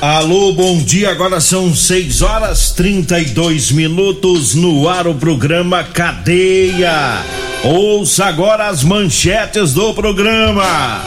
Alô, 0.00 0.52
bom 0.52 0.76
dia. 0.78 1.10
Agora 1.10 1.40
são 1.40 1.74
6 1.74 2.20
horas 2.20 2.70
32 2.72 3.72
minutos 3.72 4.54
no 4.54 4.86
ar 4.88 5.06
o 5.06 5.14
programa 5.14 5.82
Cadeia. 5.84 7.24
Ouça 7.64 8.26
agora 8.26 8.68
as 8.68 8.84
manchetes 8.84 9.72
do 9.72 9.94
programa. 9.94 11.00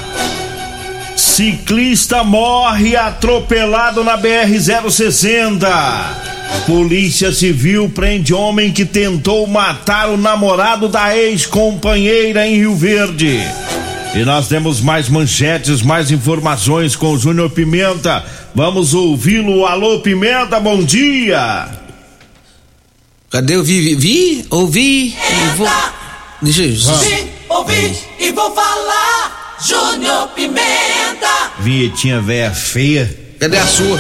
Ciclista 1.16 2.24
morre 2.24 2.96
atropelado 2.96 4.04
na 4.04 4.18
BR-060. 4.18 5.68
Polícia 6.66 7.32
Civil 7.32 7.90
prende 7.90 8.34
homem 8.34 8.72
que 8.72 8.86
tentou 8.86 9.46
matar 9.46 10.10
o 10.10 10.18
namorado 10.18 10.88
da 10.88 11.16
ex-companheira 11.16 12.48
em 12.48 12.56
Rio 12.56 12.76
Verde. 12.76 13.40
E 14.16 14.26
nós 14.26 14.48
temos 14.48 14.82
mais 14.82 15.08
manchetes, 15.08 15.84
mais 15.84 16.10
informações 16.10 16.96
com 16.96 17.14
o 17.14 17.18
Júnior 17.18 17.50
Pimenta. 17.52 18.26
Vamos 18.56 18.94
ouvi-lo. 18.94 19.66
Alô, 19.66 20.00
Pimenta, 20.00 20.60
bom 20.60 20.84
dia. 20.84 21.70
Cadê 23.30 23.56
o 23.56 23.64
vi? 23.64 23.96
Vi? 23.96 24.46
Ouvi? 24.50 25.10
E 25.10 25.56
vou... 25.56 25.70
Deixa 26.42 26.64
eu... 26.64 26.74
Vi, 26.74 27.32
ouvi 27.50 27.98
e 28.20 28.32
vou 28.32 28.52
falar. 28.56 29.58
Júnior 29.64 30.30
Pimenta. 30.30 31.52
Vinhetinha 31.60 32.20
véia 32.20 32.52
feia. 32.52 33.16
Cadê 33.40 33.58
a 33.58 33.68
sua? 33.68 34.00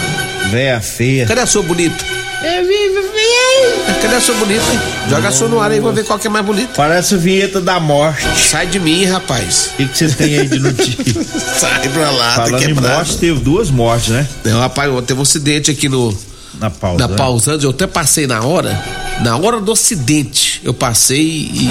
Véia 0.49 0.81
feia. 0.81 1.27
Cadê 1.27 1.41
a 1.41 1.45
sua 1.45 1.61
bonita? 1.61 2.18
É, 2.41 2.61
vi, 2.61 2.67
vi. 2.67 4.01
Cadê 4.01 4.15
a 4.15 4.21
sua 4.21 4.35
bonita? 4.35 4.63
Joga 5.09 5.27
a 5.27 5.31
sua 5.31 5.47
no 5.49 5.59
ar 5.59 5.71
aí, 5.71 5.79
vou 5.79 5.91
ver 5.91 6.05
qual 6.05 6.17
que 6.17 6.27
é 6.27 6.29
mais 6.29 6.45
bonita. 6.45 6.71
Parece 6.75 7.15
a 7.15 7.17
vinheta 7.17 7.59
da 7.59 7.79
morte. 7.79 8.25
Sai 8.39 8.65
de 8.67 8.79
mim, 8.79 9.03
rapaz. 9.05 9.71
O 9.73 9.77
que 9.77 9.87
que 9.87 9.97
você 9.97 10.09
tem 10.09 10.39
aí 10.39 10.47
de 10.47 10.59
notícia? 10.59 11.23
Sai 11.59 11.89
pra 11.89 12.11
lá, 12.11 12.35
tá 12.35 12.45
Falando 12.45 12.63
em 12.63 12.67
quebrado. 12.67 12.95
morte, 12.95 13.17
teve 13.17 13.39
duas 13.41 13.69
mortes, 13.69 14.09
né? 14.09 14.27
Não, 14.45 14.59
rapaz, 14.59 14.89
teve 15.05 15.19
um 15.19 15.23
acidente 15.23 15.69
aqui 15.69 15.89
no, 15.89 16.17
Na 16.59 16.69
pausa. 16.69 16.99
na 16.99 17.07
né? 17.09 17.17
pausando, 17.17 17.65
eu 17.65 17.71
até 17.71 17.85
passei 17.85 18.25
na 18.25 18.41
hora, 18.41 18.81
na 19.21 19.35
hora 19.35 19.59
do 19.59 19.73
acidente, 19.73 20.61
eu 20.63 20.73
passei 20.73 21.19
e, 21.21 21.69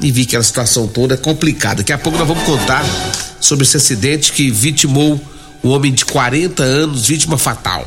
e 0.00 0.10
vi 0.10 0.24
que 0.26 0.36
a 0.36 0.42
situação 0.42 0.88
toda 0.88 1.14
é 1.14 1.16
complicada. 1.16 1.76
Daqui 1.76 1.92
a 1.92 1.98
pouco 1.98 2.18
nós 2.18 2.26
vamos 2.26 2.42
contar 2.42 2.84
sobre 3.40 3.64
esse 3.64 3.76
acidente 3.76 4.32
que 4.32 4.50
vitimou 4.50 5.20
um 5.62 5.68
homem 5.70 5.92
de 5.92 6.04
40 6.04 6.60
anos, 6.62 7.06
vítima 7.06 7.38
fatal. 7.38 7.86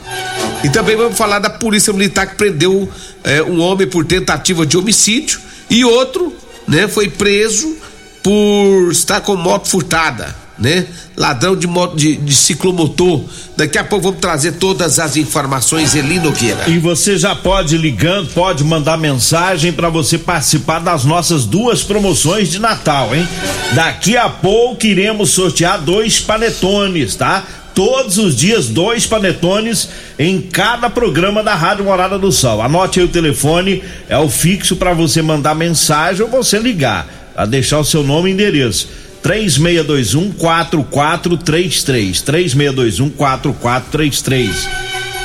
E 0.64 0.70
também 0.70 0.96
vamos 0.96 1.18
falar 1.18 1.40
da 1.40 1.50
polícia 1.50 1.94
militar 1.94 2.28
que 2.28 2.36
prendeu 2.36 2.90
eh, 3.24 3.44
um 3.44 3.62
homem 3.62 3.88
por 3.88 4.06
tentativa 4.06 4.66
de 4.66 4.78
homicídio 4.78 5.40
e 5.70 5.84
outro, 5.86 6.34
né, 6.68 6.88
foi 6.88 7.10
preso 7.10 7.78
por 8.24 8.92
estar 8.92 9.22
com 9.22 9.36
moto 9.36 9.68
furtada, 9.68 10.36
né? 10.58 10.88
Ladrão 11.16 11.56
de 11.56 11.68
moto 11.68 11.96
de, 11.96 12.16
de 12.16 12.34
ciclomotor. 12.34 13.24
Daqui 13.56 13.78
a 13.78 13.84
pouco 13.84 14.06
vamos 14.06 14.20
trazer 14.20 14.54
todas 14.54 14.98
as 14.98 15.16
informações, 15.16 15.94
Eli 15.94 16.20
Nogueira. 16.20 16.68
E 16.68 16.80
você 16.80 17.18
já 17.20 17.36
pode 17.36 17.78
ligando, 17.78 18.34
pode 18.34 18.64
mandar 18.64 18.98
mensagem 18.98 19.72
para 19.72 19.90
você 19.90 20.18
participar 20.18 20.80
das 20.80 21.06
nossas 21.06 21.46
duas 21.46 21.84
promoções 21.84 22.50
de 22.50 22.58
Natal, 22.58 23.16
hein? 23.16 23.28
Daqui 23.74 24.18
a 24.18 24.28
pouco 24.28 24.88
iremos 24.88 25.30
sortear 25.30 25.80
dois 25.80 26.20
panetones, 26.20 27.16
tá? 27.16 27.44
Todos 27.76 28.18
os 28.18 28.36
dias, 28.38 28.70
dois 28.70 29.06
panetones 29.06 29.90
em 30.18 30.42
cada 30.42 30.90
programa 30.90 31.44
da 31.44 31.54
Rádio 31.54 31.84
Morada 31.84 32.18
do 32.18 32.32
Sol. 32.32 32.62
Anote 32.62 33.02
aí 33.02 33.06
o 33.06 33.10
telefone, 33.10 33.84
é 34.08 34.18
o 34.18 34.30
fixo 34.30 34.78
para 34.78 34.94
você 34.94 35.22
mandar 35.22 35.54
mensagem 35.54 36.24
ou 36.24 36.32
você 36.32 36.58
ligar, 36.58 37.06
a 37.36 37.46
deixar 37.46 37.80
o 37.80 37.86
seu 37.86 38.02
nome 38.02 38.30
e 38.30 38.34
endereço. 38.34 38.88
3621 39.22 40.32
4433 40.32 42.22
3621 42.22 43.10
4433 43.10 44.70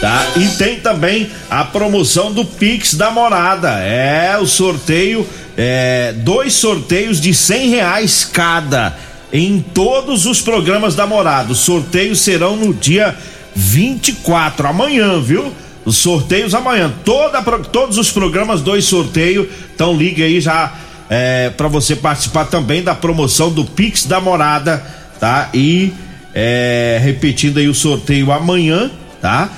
tá? 0.00 0.27
E 0.37 0.49
tem 0.56 0.81
também 0.81 1.31
a 1.49 1.65
promoção 1.65 2.33
do 2.33 2.44
Pix 2.44 2.94
da 2.94 3.10
Morada. 3.10 3.78
É 3.78 4.37
o 4.39 4.47
sorteio, 4.47 5.27
é, 5.56 6.15
dois 6.16 6.55
sorteios 6.55 7.21
de 7.21 7.34
cem 7.34 7.69
reais 7.69 8.25
cada 8.25 8.97
em 9.33 9.61
todos 9.61 10.27
os 10.27 10.41
programas 10.41 10.95
da 10.95 11.07
Morada. 11.07 11.53
Os 11.53 11.59
sorteios 11.59 12.21
serão 12.21 12.57
no 12.57 12.75
dia 12.75 13.17
24, 13.55 14.69
amanhã, 14.69 15.21
viu? 15.21 15.53
Os 15.85 15.97
sorteios 15.97 16.55
amanhã. 16.55 16.93
Toda, 17.05 17.43
todos 17.43 17.99
os 17.99 18.11
programas, 18.11 18.61
dois 18.61 18.85
sorteios. 18.85 19.47
Então 19.75 19.97
ligue 19.97 20.23
aí 20.23 20.41
já 20.41 20.73
é, 21.09 21.51
para 21.51 21.69
você 21.69 21.97
participar 21.97 22.47
também 22.47 22.83
da 22.83 22.95
promoção 22.95 23.51
do 23.51 23.65
Pix 23.65 24.07
da 24.07 24.21
Morada, 24.21 24.85
tá? 25.19 25.49
E 25.55 25.93
é, 26.35 27.01
repetindo 27.03 27.59
aí 27.59 27.69
o 27.69 27.75
sorteio 27.75 28.31
amanhã, 28.33 28.91
tá? 29.21 29.49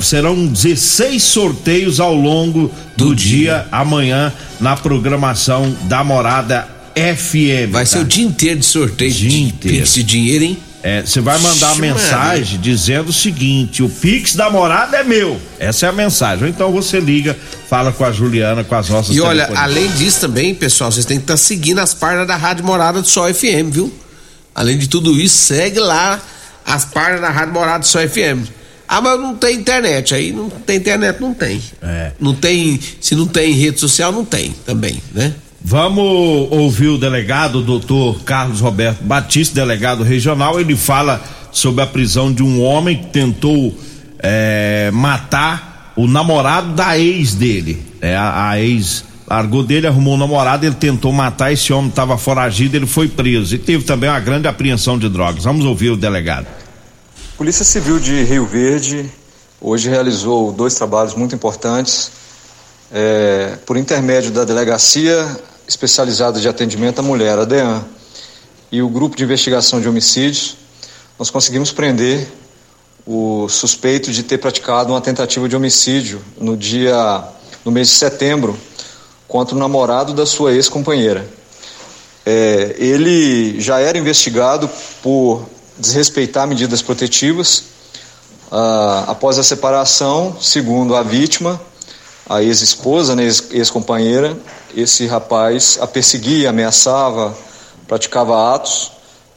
Serão 0.00 0.46
16 0.46 1.22
sorteios 1.22 2.00
ao 2.00 2.14
longo 2.14 2.72
do, 2.96 3.14
dia. 3.14 3.66
amanhã 3.70 4.32
na 4.58 4.74
programação 4.74 5.76
da 5.82 6.02
Morada 6.02 6.75
FM. 6.96 7.70
Vai 7.70 7.84
tá? 7.84 7.90
ser 7.92 7.98
o 7.98 8.04
dia 8.04 8.24
inteiro 8.24 8.60
de 8.60 8.66
sorteio 8.66 9.12
Dia 9.12 9.30
de 9.30 9.42
inteiro. 9.42 9.78
Pix 9.78 9.94
de 9.94 10.02
dinheiro, 10.02 10.44
hein? 10.44 10.58
É, 10.82 11.02
você 11.02 11.20
vai 11.20 11.36
mandar 11.38 11.72
uma 11.72 11.80
mensagem 11.80 12.60
dizendo 12.60 13.08
o 13.08 13.12
seguinte: 13.12 13.82
o 13.82 13.88
Pix 13.88 14.34
da 14.36 14.48
morada 14.48 14.96
é 14.96 15.02
meu. 15.02 15.40
Essa 15.58 15.86
é 15.86 15.88
a 15.88 15.92
mensagem. 15.92 16.44
Ou 16.44 16.48
então 16.48 16.70
você 16.70 17.00
liga, 17.00 17.36
fala 17.68 17.92
com 17.92 18.04
a 18.04 18.12
Juliana, 18.12 18.62
com 18.62 18.74
as 18.74 18.88
nossas 18.88 19.14
E 19.14 19.20
olha, 19.20 19.50
além 19.56 19.88
disso 19.92 20.20
também, 20.20 20.54
pessoal, 20.54 20.92
vocês 20.92 21.04
têm 21.04 21.18
que 21.18 21.24
estar 21.24 21.36
seguindo 21.36 21.80
as 21.80 21.92
páginas 21.92 22.28
da 22.28 22.36
Rádio 22.36 22.64
Morada 22.64 23.02
do 23.02 23.08
Sol 23.08 23.32
FM, 23.32 23.70
viu? 23.72 23.92
Além 24.54 24.78
de 24.78 24.88
tudo 24.88 25.20
isso, 25.20 25.36
segue 25.36 25.80
lá 25.80 26.22
as 26.64 26.84
páginas 26.84 27.20
da 27.20 27.30
Rádio 27.30 27.52
Morada 27.52 27.80
do 27.80 27.86
Sol 27.86 28.08
FM. 28.08 28.48
Ah, 28.88 29.00
mas 29.00 29.18
não 29.18 29.34
tem 29.34 29.56
internet. 29.56 30.14
Aí 30.14 30.32
não 30.32 30.48
tem 30.48 30.76
internet, 30.76 31.20
não 31.20 31.34
tem. 31.34 31.60
É. 31.82 32.12
Não 32.20 32.32
tem. 32.32 32.78
Se 33.00 33.16
não 33.16 33.26
tem 33.26 33.52
rede 33.52 33.80
social, 33.80 34.12
não 34.12 34.24
tem 34.24 34.54
também, 34.64 35.02
né? 35.12 35.34
Vamos 35.68 36.46
ouvir 36.52 36.90
o 36.90 36.96
delegado, 36.96 37.58
o 37.58 37.60
doutor 37.60 38.22
Carlos 38.22 38.60
Roberto 38.60 39.02
Batista, 39.02 39.52
delegado 39.56 40.04
regional. 40.04 40.60
Ele 40.60 40.76
fala 40.76 41.20
sobre 41.50 41.82
a 41.82 41.86
prisão 41.88 42.32
de 42.32 42.40
um 42.40 42.62
homem 42.62 42.96
que 42.96 43.06
tentou 43.06 43.76
é, 44.20 44.92
matar 44.92 45.92
o 45.96 46.06
namorado 46.06 46.72
da 46.72 46.96
ex 46.96 47.34
dele. 47.34 47.82
É, 48.00 48.14
a, 48.14 48.50
a 48.50 48.60
ex 48.60 49.02
largou 49.26 49.64
dele, 49.64 49.88
arrumou 49.88 50.14
um 50.14 50.16
namorado, 50.16 50.64
ele 50.64 50.76
tentou 50.76 51.10
matar. 51.10 51.52
Esse 51.52 51.72
homem 51.72 51.90
estava 51.90 52.16
foragido, 52.16 52.76
ele 52.76 52.86
foi 52.86 53.08
preso. 53.08 53.56
E 53.56 53.58
teve 53.58 53.82
também 53.82 54.08
uma 54.08 54.20
grande 54.20 54.46
apreensão 54.46 54.96
de 54.96 55.08
drogas. 55.08 55.42
Vamos 55.42 55.64
ouvir 55.64 55.90
o 55.90 55.96
delegado. 55.96 56.46
Polícia 57.36 57.64
Civil 57.64 57.98
de 57.98 58.22
Rio 58.22 58.46
Verde 58.46 59.10
hoje 59.60 59.90
realizou 59.90 60.52
dois 60.52 60.76
trabalhos 60.76 61.16
muito 61.16 61.34
importantes. 61.34 62.12
É, 62.92 63.58
por 63.66 63.76
intermédio 63.76 64.30
da 64.30 64.44
Delegacia 64.44 65.55
Especializada 65.66 66.40
de 66.40 66.48
Atendimento 66.48 66.98
à 67.00 67.02
Mulher, 67.02 67.38
a 67.38 67.44
DEAN, 67.44 67.84
e 68.70 68.82
o 68.82 68.88
Grupo 68.88 69.16
de 69.16 69.24
Investigação 69.24 69.80
de 69.80 69.88
Homicídios, 69.88 70.56
nós 71.18 71.30
conseguimos 71.30 71.72
prender 71.72 72.28
o 73.06 73.48
suspeito 73.48 74.10
de 74.10 74.22
ter 74.22 74.38
praticado 74.38 74.92
uma 74.92 75.00
tentativa 75.00 75.48
de 75.48 75.54
homicídio 75.54 76.20
no 76.38 76.56
dia, 76.56 77.24
no 77.64 77.70
mês 77.70 77.88
de 77.88 77.94
setembro, 77.94 78.58
contra 79.28 79.54
o 79.54 79.58
namorado 79.58 80.12
da 80.12 80.26
sua 80.26 80.52
ex-companheira. 80.52 81.28
É, 82.24 82.74
ele 82.78 83.60
já 83.60 83.78
era 83.78 83.96
investigado 83.96 84.68
por 85.02 85.48
desrespeitar 85.78 86.46
medidas 86.48 86.82
protetivas 86.82 87.76
Ah, 88.50 89.04
após 89.08 89.38
a 89.38 89.42
separação, 89.42 90.36
segundo 90.40 90.94
a 90.94 91.02
vítima, 91.02 91.60
a 92.28 92.42
ex-esposa, 92.42 93.14
né, 93.14 93.24
ex-companheira, 93.24 94.36
esse 94.74 95.06
rapaz 95.06 95.78
a 95.80 95.86
perseguia, 95.86 96.50
ameaçava, 96.50 97.36
praticava 97.86 98.54
atos 98.54 98.92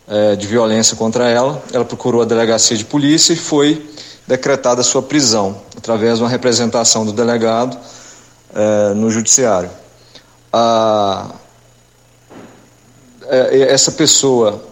eh, 0.07 0.35
de 0.35 0.47
violência 0.47 0.97
contra 0.97 1.29
ela. 1.29 1.61
Ela 1.71 1.85
procurou 1.85 2.21
a 2.21 2.25
delegacia 2.25 2.75
de 2.75 2.83
polícia 2.83 3.31
e 3.31 3.35
foi 3.35 3.87
decretada 4.27 4.81
sua 4.83 5.01
prisão, 5.01 5.61
através 5.77 6.17
de 6.17 6.23
uma 6.23 6.29
representação 6.29 7.05
do 7.05 7.13
delegado 7.13 7.77
eh, 8.55 8.93
no 8.95 9.11
judiciário. 9.11 9.69
A, 10.51 11.29
eh, 13.27 13.67
essa 13.69 13.91
pessoa 13.91 14.63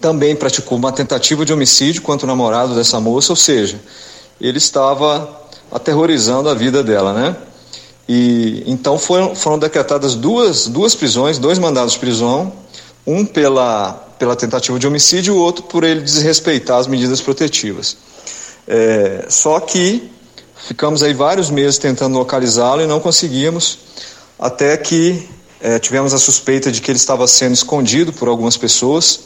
também 0.00 0.34
praticou 0.34 0.78
uma 0.78 0.92
tentativa 0.92 1.44
de 1.44 1.52
homicídio 1.52 2.00
contra 2.00 2.26
o 2.26 2.28
namorado 2.28 2.74
dessa 2.74 2.98
moça, 3.00 3.32
ou 3.32 3.36
seja, 3.36 3.78
ele 4.40 4.58
estava 4.58 5.43
aterrorizando 5.70 6.48
a 6.48 6.54
vida 6.54 6.82
dela, 6.82 7.12
né? 7.12 7.36
E 8.08 8.62
então 8.66 8.98
foram, 8.98 9.34
foram 9.34 9.58
decretadas 9.58 10.14
duas, 10.14 10.66
duas 10.66 10.94
prisões, 10.94 11.38
dois 11.38 11.58
mandados 11.58 11.94
de 11.94 11.98
prisão, 11.98 12.52
um 13.06 13.24
pela, 13.24 13.92
pela 14.18 14.36
tentativa 14.36 14.78
de 14.78 14.86
homicídio 14.86 15.34
e 15.34 15.36
o 15.36 15.40
outro 15.40 15.64
por 15.64 15.84
ele 15.84 16.00
desrespeitar 16.00 16.78
as 16.78 16.86
medidas 16.86 17.20
protetivas. 17.20 17.96
É, 18.66 19.26
só 19.28 19.60
que 19.60 20.10
ficamos 20.66 21.02
aí 21.02 21.12
vários 21.12 21.50
meses 21.50 21.78
tentando 21.78 22.16
localizá-lo 22.16 22.82
e 22.82 22.86
não 22.86 23.00
conseguimos, 23.00 23.78
até 24.38 24.76
que 24.76 25.28
é, 25.60 25.78
tivemos 25.78 26.12
a 26.12 26.18
suspeita 26.18 26.70
de 26.70 26.80
que 26.80 26.90
ele 26.90 26.98
estava 26.98 27.26
sendo 27.26 27.54
escondido 27.54 28.12
por 28.12 28.28
algumas 28.28 28.56
pessoas 28.56 29.20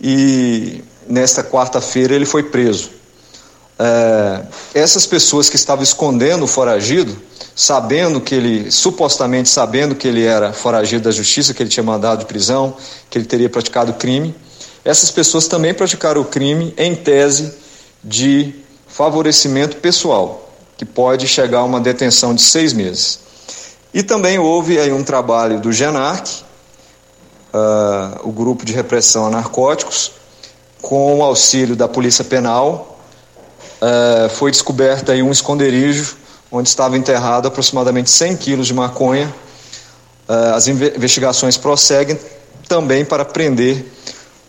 e 0.00 0.82
nesta 1.08 1.42
quarta-feira 1.42 2.14
ele 2.14 2.26
foi 2.26 2.44
preso. 2.44 2.90
É, 3.78 4.42
essas 4.74 5.04
pessoas 5.06 5.48
que 5.48 5.56
estavam 5.56 5.82
escondendo 5.82 6.44
o 6.44 6.46
foragido, 6.46 7.16
sabendo 7.54 8.20
que 8.20 8.34
ele, 8.34 8.70
supostamente 8.70 9.48
sabendo 9.48 9.94
que 9.94 10.06
ele 10.08 10.24
era 10.24 10.52
foragido 10.52 11.04
da 11.04 11.10
justiça, 11.10 11.52
que 11.52 11.62
ele 11.62 11.70
tinha 11.70 11.84
mandado 11.84 12.20
de 12.20 12.26
prisão, 12.26 12.76
que 13.10 13.18
ele 13.18 13.26
teria 13.26 13.48
praticado 13.48 13.94
crime, 13.94 14.34
essas 14.84 15.10
pessoas 15.10 15.48
também 15.48 15.72
praticaram 15.72 16.20
o 16.20 16.24
crime 16.24 16.74
em 16.76 16.94
tese 16.94 17.54
de 18.02 18.54
favorecimento 18.86 19.76
pessoal, 19.78 20.52
que 20.76 20.84
pode 20.84 21.26
chegar 21.26 21.60
a 21.60 21.64
uma 21.64 21.80
detenção 21.80 22.34
de 22.34 22.42
seis 22.42 22.72
meses. 22.72 23.18
E 23.92 24.02
também 24.02 24.38
houve 24.38 24.78
aí 24.78 24.92
um 24.92 25.02
trabalho 25.02 25.60
do 25.60 25.72
GENARC, 25.72 26.42
uh, 27.54 28.28
o 28.28 28.32
grupo 28.32 28.64
de 28.64 28.72
repressão 28.72 29.26
a 29.26 29.30
narcóticos, 29.30 30.12
com 30.82 31.18
o 31.20 31.22
auxílio 31.22 31.74
da 31.74 31.88
Polícia 31.88 32.24
Penal, 32.24 32.93
é, 33.84 34.28
foi 34.30 34.50
descoberto 34.50 35.12
aí 35.12 35.22
um 35.22 35.30
esconderijo 35.30 36.16
onde 36.50 36.68
estava 36.68 36.96
enterrado 36.96 37.48
aproximadamente 37.48 38.08
100 38.08 38.36
quilos 38.36 38.66
de 38.66 38.74
maconha. 38.74 39.32
É, 40.26 40.50
as 40.54 40.66
investigações 40.68 41.56
prosseguem 41.58 42.18
também 42.66 43.04
para 43.04 43.24
prender 43.24 43.84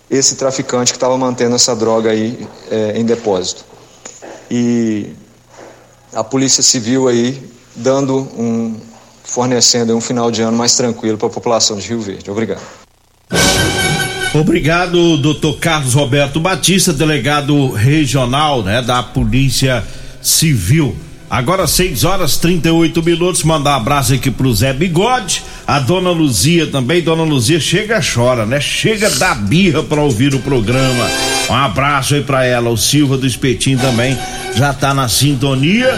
esse 0.09 0.35
traficante 0.35 0.93
que 0.93 0.97
estava 0.97 1.17
mantendo 1.17 1.55
essa 1.55 1.75
droga 1.75 2.11
aí 2.11 2.47
é, 2.71 2.93
em 2.95 3.03
depósito. 3.03 3.65
E 4.49 5.13
a 6.13 6.23
Polícia 6.23 6.63
Civil 6.63 7.07
aí 7.07 7.51
dando 7.75 8.17
um 8.38 8.79
fornecendo 9.23 9.95
um 9.97 10.01
final 10.01 10.29
de 10.31 10.43
ano 10.43 10.55
mais 10.55 10.75
tranquilo 10.75 11.17
para 11.17 11.27
a 11.27 11.31
população 11.31 11.77
de 11.77 11.88
Rio 11.89 11.99
Verde. 11.99 12.29
Obrigado. 12.29 12.61
Obrigado, 14.33 15.18
doutor 15.18 15.57
Carlos 15.57 15.94
Roberto 15.94 16.39
Batista, 16.39 16.92
delegado 16.92 17.72
regional 17.72 18.62
né, 18.63 18.81
da 18.81 19.01
Polícia 19.01 19.83
Civil. 20.22 20.95
Agora 21.30 21.66
6 21.66 22.04
horas 22.04 22.38
38 22.38 23.01
minutos, 23.01 23.44
mandar 23.44 23.72
um 23.72 23.75
abraço 23.75 24.13
aqui 24.13 24.30
pro 24.30 24.54
Zé 24.54 24.72
Bigode, 24.74 25.44
a 25.66 25.80
dona 25.80 26.12
Luzia 26.12 26.68
também, 26.68 27.01
dona 27.01 27.24
Luzia 27.24 27.60
chega 27.60 28.00
chora, 28.00 28.45
né? 28.45 28.62
Chega 28.62 29.10
da 29.10 29.33
birra 29.33 29.81
para 29.81 30.01
ouvir 30.01 30.36
o 30.36 30.39
programa. 30.39 31.10
Um 31.50 31.56
abraço 31.56 32.13
aí 32.13 32.24
para 32.24 32.45
ela, 32.45 32.69
o 32.69 32.77
Silva 32.77 33.18
do 33.18 33.25
Espetinho 33.25 33.80
também 33.80 34.16
já 34.56 34.72
tá 34.72 34.94
na 34.94 35.10
sintonia. 35.10 35.89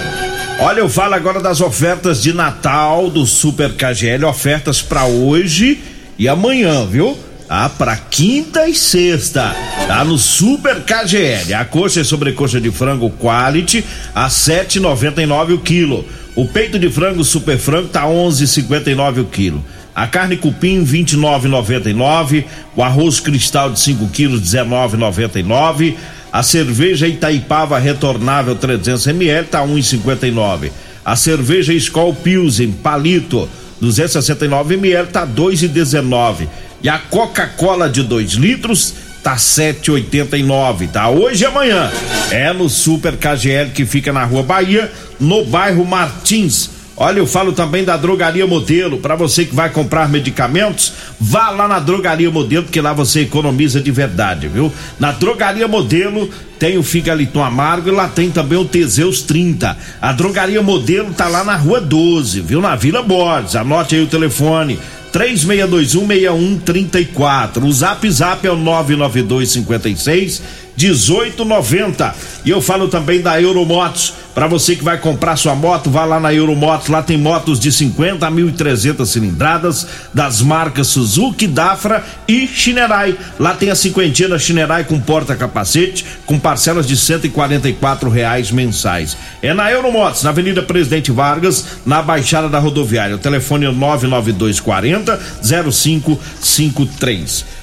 Olha, 0.60 0.80
eu 0.80 0.90
falo 0.90 1.14
agora 1.14 1.42
das 1.42 1.60
ofertas 1.60 2.22
de 2.24 2.32
Natal 2.34 3.10
do 3.10 3.26
Super 3.26 3.74
KGL, 3.74 4.26
ofertas 4.26 4.82
para 4.82 5.06
hoje 5.06 5.80
e 6.18 6.28
amanhã, 6.28 6.86
viu? 6.86 7.18
Ah, 7.50 7.70
para 7.70 7.96
quinta 7.96 8.68
e 8.68 8.76
sexta, 8.76 9.56
tá 9.88 10.04
no 10.04 10.18
Super 10.18 10.82
KGL. 10.82 11.54
A 11.54 11.64
coxa 11.64 12.02
e 12.02 12.04
sobrecoxa 12.04 12.60
de 12.60 12.70
frango 12.72 13.10
quality 13.10 13.86
a 14.14 14.28
7,99 14.28 15.54
o 15.54 15.60
quilo. 15.60 16.06
O 16.36 16.46
peito 16.46 16.78
de 16.78 16.90
frango 16.90 17.24
super 17.24 17.58
frango 17.58 17.88
tá 17.88 18.04
11,59 18.04 19.22
o 19.22 19.26
quilo. 19.26 19.64
A 19.96 20.06
carne 20.08 20.36
cupim 20.36 20.86
29,99, 20.86 22.44
o 22.76 22.84
arroz 22.84 23.22
cristal 23.22 23.72
de 23.72 23.80
5 23.80 24.10
quilos 24.10 24.42
19,99, 24.42 25.96
a 26.32 26.44
cerveja 26.44 27.08
Itaipava 27.08 27.80
retornável 27.80 28.56
300 28.56 29.08
ml 29.08 29.48
tá 29.48 29.66
1,59. 29.66 30.70
A 31.04 31.16
cerveja 31.16 31.74
Skol 31.74 32.14
Pilsen 32.14 32.74
palito 32.74 33.50
269 33.80 34.74
ml 34.74 35.08
tá 35.08 35.26
2,19 35.26 36.48
e 36.82 36.90
a 36.90 36.98
Coca-Cola 36.98 37.90
de 37.90 38.04
2 38.04 38.34
litros 38.34 38.94
tá 39.24 39.36
7,89, 39.36 40.90
tá? 40.90 41.10
Hoje 41.10 41.44
e 41.44 41.46
amanhã. 41.46 41.92
É 42.32 42.54
no 42.54 42.70
Super 42.70 43.18
KGL 43.18 43.72
que 43.72 43.86
fica 43.86 44.14
na 44.14 44.24
Rua 44.24 44.44
Bahia, 44.44 44.92
no 45.20 45.44
bairro 45.44 45.86
Martins. 45.86 46.70
Olha, 47.00 47.20
eu 47.20 47.28
falo 47.28 47.52
também 47.52 47.84
da 47.84 47.96
Drogaria 47.96 48.48
Modelo. 48.48 48.98
Para 48.98 49.16
você 49.16 49.46
que 49.46 49.54
vai 49.54 49.70
comprar 49.70 50.10
medicamentos, 50.10 50.94
vá 51.20 51.52
lá 51.52 51.68
na 51.68 51.78
Drogaria 51.78 52.32
Modelo, 52.32 52.64
porque 52.64 52.82
lá 52.82 52.92
você 52.92 53.22
economiza 53.22 53.80
de 53.80 53.92
verdade, 53.92 54.48
viu? 54.48 54.72
Na 55.00 55.12
Drogaria 55.12 55.68
Modelo 55.68 56.28
tem 56.58 56.78
o 56.78 56.84
Figaliton 56.84 57.44
Amargo 57.44 57.90
e 57.90 57.92
lá 57.92 58.08
tem 58.08 58.32
também 58.32 58.58
o 58.58 58.66
Teseus 58.66 59.22
30. 59.22 59.78
A 60.02 60.12
Drogaria 60.12 60.62
Modelo 60.64 61.14
tá 61.14 61.28
lá 61.28 61.44
na 61.44 61.56
Rua 61.56 61.80
12, 61.80 62.42
viu? 62.42 62.62
Na 62.62 62.76
Vila 62.76 63.04
Borges. 63.04 63.56
Anote 63.56 63.94
aí 63.94 64.02
o 64.02 64.08
telefone 64.08 64.80
36216134. 65.18 67.64
O 67.64 67.74
Zap 67.74 68.08
Zap 68.12 68.46
é 68.46 68.52
o 68.52 68.56
99256 68.56 70.68
1890. 70.78 72.16
E 72.46 72.52
eu 72.52 72.62
falo 72.62 72.88
também 72.88 73.20
da 73.20 73.42
Euromotos. 73.42 74.14
Para 74.36 74.46
você 74.46 74.76
que 74.76 74.84
vai 74.84 75.00
comprar 75.00 75.36
sua 75.36 75.56
moto, 75.56 75.90
vá 75.90 76.06
lá 76.06 76.20
na 76.20 76.32
Euromotos. 76.32 76.90
Lá 76.90 77.02
tem 77.02 77.18
motos 77.18 77.60
de 77.60 77.72
50 77.72 78.28
a 78.28 78.32
1.300 78.32 79.04
cilindradas 79.08 79.88
das 80.14 80.44
marcas 80.44 80.86
Suzuki, 80.88 81.48
Dafra 81.48 82.06
e 82.28 82.46
Shinerai. 82.46 83.18
Lá 83.40 83.56
tem 83.56 83.72
a 83.72 83.76
cinquentina 83.76 84.38
Shinerai 84.38 84.84
com 84.84 85.00
porta-capacete, 85.00 86.06
com 86.28 86.38
parcelas 86.38 86.86
de 86.86 86.96
144 86.96 88.08
reais 88.12 88.52
mensais. 88.52 89.18
É 89.42 89.56
na 89.56 89.72
Euromotos, 89.72 90.22
na 90.22 90.30
Avenida 90.30 90.62
Presidente 90.62 91.12
Vargas, 91.12 91.66
na 91.84 92.04
Baixada 92.04 92.48
da 92.48 92.60
Rodoviária. 92.60 93.16
O 93.16 93.20
telefone 93.20 93.66
é 93.66 93.72
99240 93.72 95.07
0553 95.42 97.58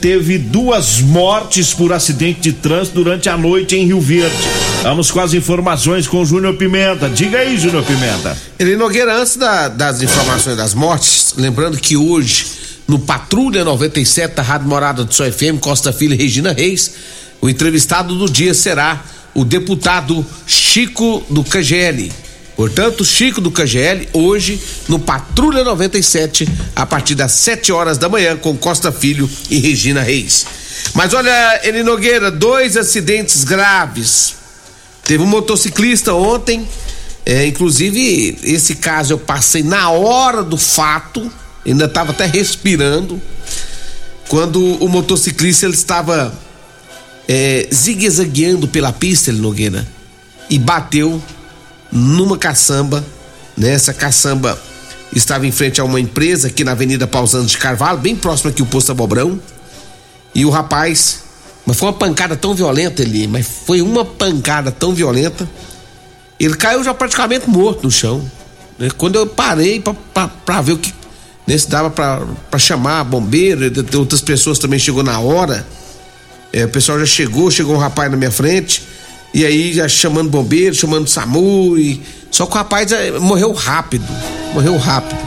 teve 0.00 0.38
duas 0.38 1.00
mortes 1.00 1.72
por 1.72 1.92
acidente 1.92 2.40
de 2.40 2.52
trânsito 2.52 2.96
durante 2.96 3.28
a 3.28 3.36
noite 3.36 3.76
em 3.76 3.86
Rio 3.86 4.00
Verde. 4.00 4.36
Vamos 4.82 5.10
com 5.10 5.20
as 5.20 5.32
informações 5.32 6.08
com 6.08 6.22
o 6.22 6.26
Júnior 6.26 6.56
Pimenta. 6.56 7.08
Diga 7.08 7.38
aí, 7.38 7.56
Júnior 7.56 7.84
Pimenta. 7.84 8.36
Ele 8.58 8.76
Nogueira, 8.76 9.16
antes 9.16 9.36
da, 9.36 9.68
das 9.68 10.02
informações 10.02 10.56
das 10.56 10.74
mortes, 10.74 11.34
lembrando 11.36 11.78
que 11.78 11.96
hoje, 11.96 12.46
no 12.88 12.98
Patrulha 12.98 13.62
97 13.62 14.34
da 14.34 14.42
Rádio 14.42 14.68
Morada 14.68 15.04
do 15.04 15.14
Sol 15.14 15.30
FM, 15.30 15.60
Costa 15.60 15.92
Filho 15.92 16.14
e 16.14 16.16
Regina 16.16 16.52
Reis, 16.52 16.92
o 17.40 17.48
entrevistado 17.48 18.16
do 18.16 18.28
dia 18.28 18.54
será 18.54 19.04
o 19.34 19.44
deputado 19.44 20.26
Chico 20.46 21.22
do 21.30 21.44
KGL. 21.44 22.10
Portanto, 22.60 23.06
Chico 23.06 23.40
do 23.40 23.50
KGL, 23.50 24.10
hoje 24.12 24.60
no 24.86 24.98
Patrulha 24.98 25.64
97, 25.64 26.46
a 26.76 26.84
partir 26.84 27.14
das 27.14 27.32
7 27.32 27.72
horas 27.72 27.96
da 27.96 28.06
manhã, 28.06 28.36
com 28.36 28.54
Costa 28.54 28.92
Filho 28.92 29.30
e 29.48 29.58
Regina 29.58 30.02
Reis. 30.02 30.44
Mas 30.92 31.14
olha, 31.14 31.58
Eli 31.64 31.82
Nogueira, 31.82 32.30
dois 32.30 32.76
acidentes 32.76 33.44
graves. 33.44 34.34
Teve 35.04 35.22
um 35.22 35.26
motociclista 35.26 36.12
ontem, 36.12 36.68
é, 37.24 37.46
inclusive 37.46 38.36
esse 38.42 38.74
caso 38.74 39.14
eu 39.14 39.18
passei 39.18 39.62
na 39.62 39.88
hora 39.88 40.42
do 40.42 40.58
fato, 40.58 41.32
ainda 41.64 41.86
estava 41.86 42.10
até 42.10 42.26
respirando, 42.26 43.18
quando 44.28 44.62
o 44.84 44.86
motociclista 44.86 45.64
ele 45.64 45.72
estava 45.72 46.38
é, 47.26 47.66
zigue-zagueando 47.72 48.68
pela 48.68 48.92
pista, 48.92 49.30
Eli 49.30 49.40
Nogueira, 49.40 49.88
e 50.50 50.58
bateu 50.58 51.22
numa 51.92 52.38
caçamba, 52.38 53.04
né? 53.56 53.72
Essa 53.72 53.92
caçamba 53.92 54.60
estava 55.14 55.46
em 55.46 55.52
frente 55.52 55.80
a 55.80 55.84
uma 55.84 56.00
empresa 56.00 56.48
aqui 56.48 56.64
na 56.64 56.72
Avenida 56.72 57.06
Pausando 57.06 57.46
de 57.46 57.58
Carvalho, 57.58 57.98
bem 57.98 58.14
próximo 58.14 58.50
aqui 58.50 58.62
o 58.62 58.66
posto 58.66 58.92
Abobrão. 58.92 59.40
E 60.34 60.44
o 60.44 60.50
rapaz 60.50 61.24
Mas 61.66 61.78
foi 61.78 61.88
uma 61.88 61.94
pancada 61.94 62.36
tão 62.36 62.54
violenta 62.54 63.02
ali, 63.02 63.26
mas 63.26 63.46
foi 63.46 63.82
uma 63.82 64.04
pancada 64.04 64.70
tão 64.72 64.92
violenta. 64.92 65.48
Ele 66.38 66.54
caiu 66.54 66.82
já 66.82 66.94
praticamente 66.94 67.48
morto 67.48 67.84
no 67.84 67.90
chão. 67.90 68.28
Né? 68.78 68.88
Quando 68.96 69.16
eu 69.16 69.26
parei 69.26 69.82
para 70.14 70.60
ver 70.62 70.72
o 70.72 70.78
que 70.78 70.92
né, 71.46 71.56
se 71.58 71.68
dava 71.68 71.90
para 71.90 72.58
chamar 72.58 73.04
bombeiro, 73.04 73.70
outras 73.98 74.20
pessoas 74.20 74.58
também 74.58 74.78
chegou 74.78 75.02
na 75.02 75.20
hora. 75.20 75.66
É, 76.52 76.64
o 76.64 76.68
pessoal 76.68 76.98
já 76.98 77.06
chegou, 77.06 77.50
chegou 77.50 77.76
um 77.76 77.78
rapaz 77.78 78.10
na 78.10 78.16
minha 78.16 78.30
frente, 78.30 78.82
e 79.32 79.44
aí 79.44 79.72
já 79.72 79.88
chamando 79.88 80.28
bombeiro, 80.28 80.74
chamando 80.74 81.08
SAMU, 81.08 81.78
e... 81.78 82.02
só 82.30 82.46
que 82.46 82.52
o 82.52 82.54
rapaz 82.54 82.90
é, 82.92 83.18
morreu 83.18 83.52
rápido, 83.52 84.06
morreu 84.52 84.76
rápido. 84.76 85.20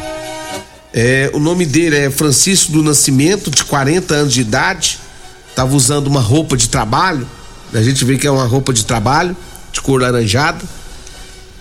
É, 0.93 1.31
o 1.33 1.39
nome 1.39 1.65
dele 1.65 1.95
é 1.95 2.09
Francisco 2.09 2.71
do 2.71 2.83
Nascimento, 2.83 3.49
de 3.49 3.63
40 3.63 4.13
anos 4.13 4.33
de 4.33 4.41
idade, 4.41 4.99
estava 5.49 5.75
usando 5.75 6.07
uma 6.07 6.21
roupa 6.21 6.55
de 6.55 6.69
trabalho, 6.69 7.27
a 7.73 7.81
gente 7.81 8.05
vê 8.05 8.17
que 8.17 8.27
é 8.27 8.31
uma 8.31 8.45
roupa 8.45 8.71
de 8.71 8.85
trabalho, 8.85 9.35
de 9.71 9.81
cor 9.81 9.99
laranjada, 10.01 10.63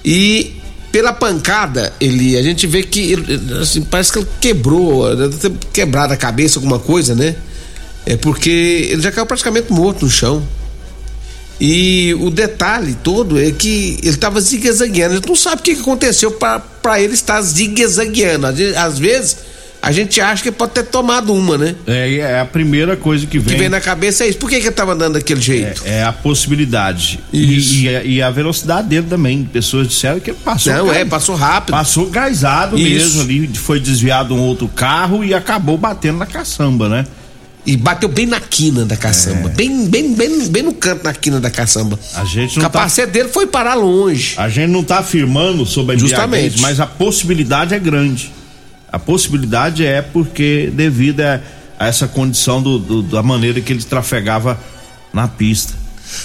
e 0.05 0.61
pela 0.93 1.13
pancada, 1.13 1.93
ele, 1.99 2.37
a 2.37 2.43
gente 2.43 2.67
vê 2.67 2.83
que 2.83 3.17
assim, 3.61 3.81
parece 3.81 4.13
que 4.13 4.19
ele 4.19 4.29
quebrou, 4.39 5.17
deve 5.17 5.37
ter 5.39 5.53
quebrado 5.73 6.13
a 6.13 6.17
cabeça, 6.17 6.59
alguma 6.59 6.79
coisa, 6.79 7.15
né? 7.15 7.35
É 8.05 8.17
porque 8.17 8.89
ele 8.91 9.01
já 9.01 9.11
caiu 9.11 9.25
praticamente 9.25 9.73
morto 9.73 10.05
no 10.05 10.11
chão. 10.11 10.43
E 11.65 12.13
o 12.15 12.29
detalhe 12.29 12.93
todo 13.05 13.41
é 13.41 13.53
que 13.53 13.97
ele 14.03 14.09
estava 14.09 14.41
zigue-zagueando. 14.41 15.13
A 15.13 15.17
gente 15.19 15.29
não 15.29 15.37
sabe 15.37 15.61
o 15.61 15.63
que 15.63 15.71
aconteceu 15.71 16.33
para 16.33 17.01
ele 17.01 17.15
estar 17.15 17.41
zigue-zagueando. 17.41 18.49
Às 18.77 18.99
vezes 18.99 19.37
a 19.81 19.93
gente 19.93 20.21
acha 20.21 20.43
que 20.43 20.51
pode 20.51 20.73
ter 20.73 20.83
tomado 20.83 21.33
uma, 21.33 21.57
né? 21.57 21.77
É, 21.87 22.17
é 22.17 22.41
a 22.41 22.45
primeira 22.45 22.97
coisa 22.97 23.29
que 23.29 23.39
vem. 23.39 23.55
Que 23.55 23.61
vem 23.61 23.69
na 23.69 23.81
cabeça 23.81 24.25
é 24.25 24.29
isso. 24.29 24.39
Por 24.39 24.51
que, 24.51 24.59
que 24.59 24.67
ele 24.67 24.75
tava 24.75 24.95
andando 24.95 25.15
daquele 25.15 25.41
jeito? 25.41 25.83
É, 25.85 25.99
é 25.99 26.03
a 26.03 26.13
possibilidade. 26.13 27.21
E, 27.33 27.87
e, 27.87 28.17
e, 28.17 28.23
a 28.23 28.31
velocidade 28.31 28.89
dele 28.89 29.07
também. 29.09 29.45
Pessoas 29.45 29.87
disseram 29.87 30.19
que 30.19 30.31
ele 30.31 30.39
passou. 30.45 30.73
Não, 30.73 30.93
é, 30.93 31.05
passou 31.05 31.37
rápido. 31.37 31.77
Passou 31.77 32.11
gaisado 32.11 32.77
mesmo 32.77 33.21
ali. 33.23 33.47
Foi 33.55 33.79
desviado 33.79 34.35
um 34.35 34.41
outro 34.41 34.67
carro 34.67 35.25
e 35.25 35.33
acabou 35.33 35.79
batendo 35.79 36.19
na 36.19 36.27
caçamba, 36.27 36.89
né? 36.89 37.07
E 37.65 37.77
bateu 37.77 38.09
bem 38.09 38.27
na 38.27 38.41
quina 38.41 38.85
da 38.85 38.97
caçamba. 38.97 39.49
É. 39.49 39.53
Bem, 39.53 39.89
bem, 39.89 40.15
bem, 40.15 40.49
bem 40.49 40.63
no 40.65 40.75
canto 40.75 41.05
da 41.05 41.15
quina 41.15 41.41
da 41.41 41.49
caçamba. 41.49 41.99
A 42.15 42.25
gente 42.25 42.59
não 42.59 42.67
o 42.67 42.71
capacete 42.71 43.07
tá... 43.07 43.13
dele 43.13 43.29
foi 43.29 43.47
parar 43.47 43.75
longe. 43.75 44.35
A 44.37 44.49
gente 44.49 44.71
não 44.71 44.83
tá 44.83 44.99
afirmando 44.99 45.65
sobre 45.65 45.95
a 45.95 45.99
Justamente. 45.99 46.61
mas 46.61 46.81
a 46.81 46.87
possibilidade 46.87 47.73
é 47.73 47.79
grande. 47.79 48.33
A 48.91 48.99
possibilidade 48.99 49.87
é 49.87 50.03
porque 50.03 50.73
devido 50.75 51.21
a, 51.21 51.41
a 51.79 51.87
essa 51.87 52.09
condição 52.09 52.61
do, 52.61 52.79
do, 52.79 53.03
da 53.03 53.23
maneira 53.23 53.61
que 53.61 53.73
ele 53.73 53.83
trafegava 53.83 54.59
na 55.13 55.29
pista. 55.29 55.73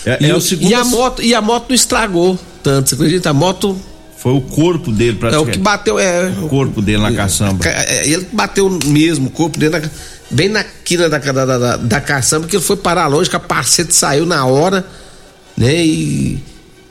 É, 0.06 0.17
e, 0.20 0.29
é 0.29 0.36
o 0.36 0.41
segundo... 0.41 0.70
e, 0.70 0.74
a 0.74 0.84
moto, 0.84 1.22
e 1.22 1.36
a 1.36 1.41
moto 1.41 1.70
não 1.70 1.75
estragou 1.75 2.38
tanto, 2.63 2.89
você 2.89 2.96
acredita? 2.96 3.29
A 3.29 3.34
moto 3.34 3.79
foi 4.17 4.34
o 4.34 4.41
corpo 4.41 4.91
dele 4.91 5.17
praticamente. 5.17 5.50
É 5.50 5.51
o 5.51 5.53
que 5.53 5.63
bateu, 5.63 6.00
é. 6.00 6.29
O 6.41 6.50
corpo 6.50 6.82
dele 6.82 7.01
na 7.01 7.13
caçamba. 7.13 7.65
É, 7.65 8.10
ele 8.10 8.27
bateu 8.34 8.70
mesmo, 8.86 9.27
o 9.27 9.32
corpo 9.32 9.58
dele 9.58 9.79
na, 9.79 9.89
bem 10.29 10.50
na 10.50 10.63
quina 10.63 11.10
da, 11.10 11.17
da, 11.17 11.46
da, 11.46 11.77
da 11.77 12.01
caçamba, 12.01 12.43
porque 12.43 12.57
ele 12.57 12.63
foi 12.63 12.77
parar 12.77 13.07
longe, 13.07 13.29
que 13.29 13.36
a 13.36 13.39
parcete 13.39 13.96
saiu 13.96 14.25
na 14.25 14.46
hora, 14.46 14.86
né? 15.57 15.75
E 15.86 16.43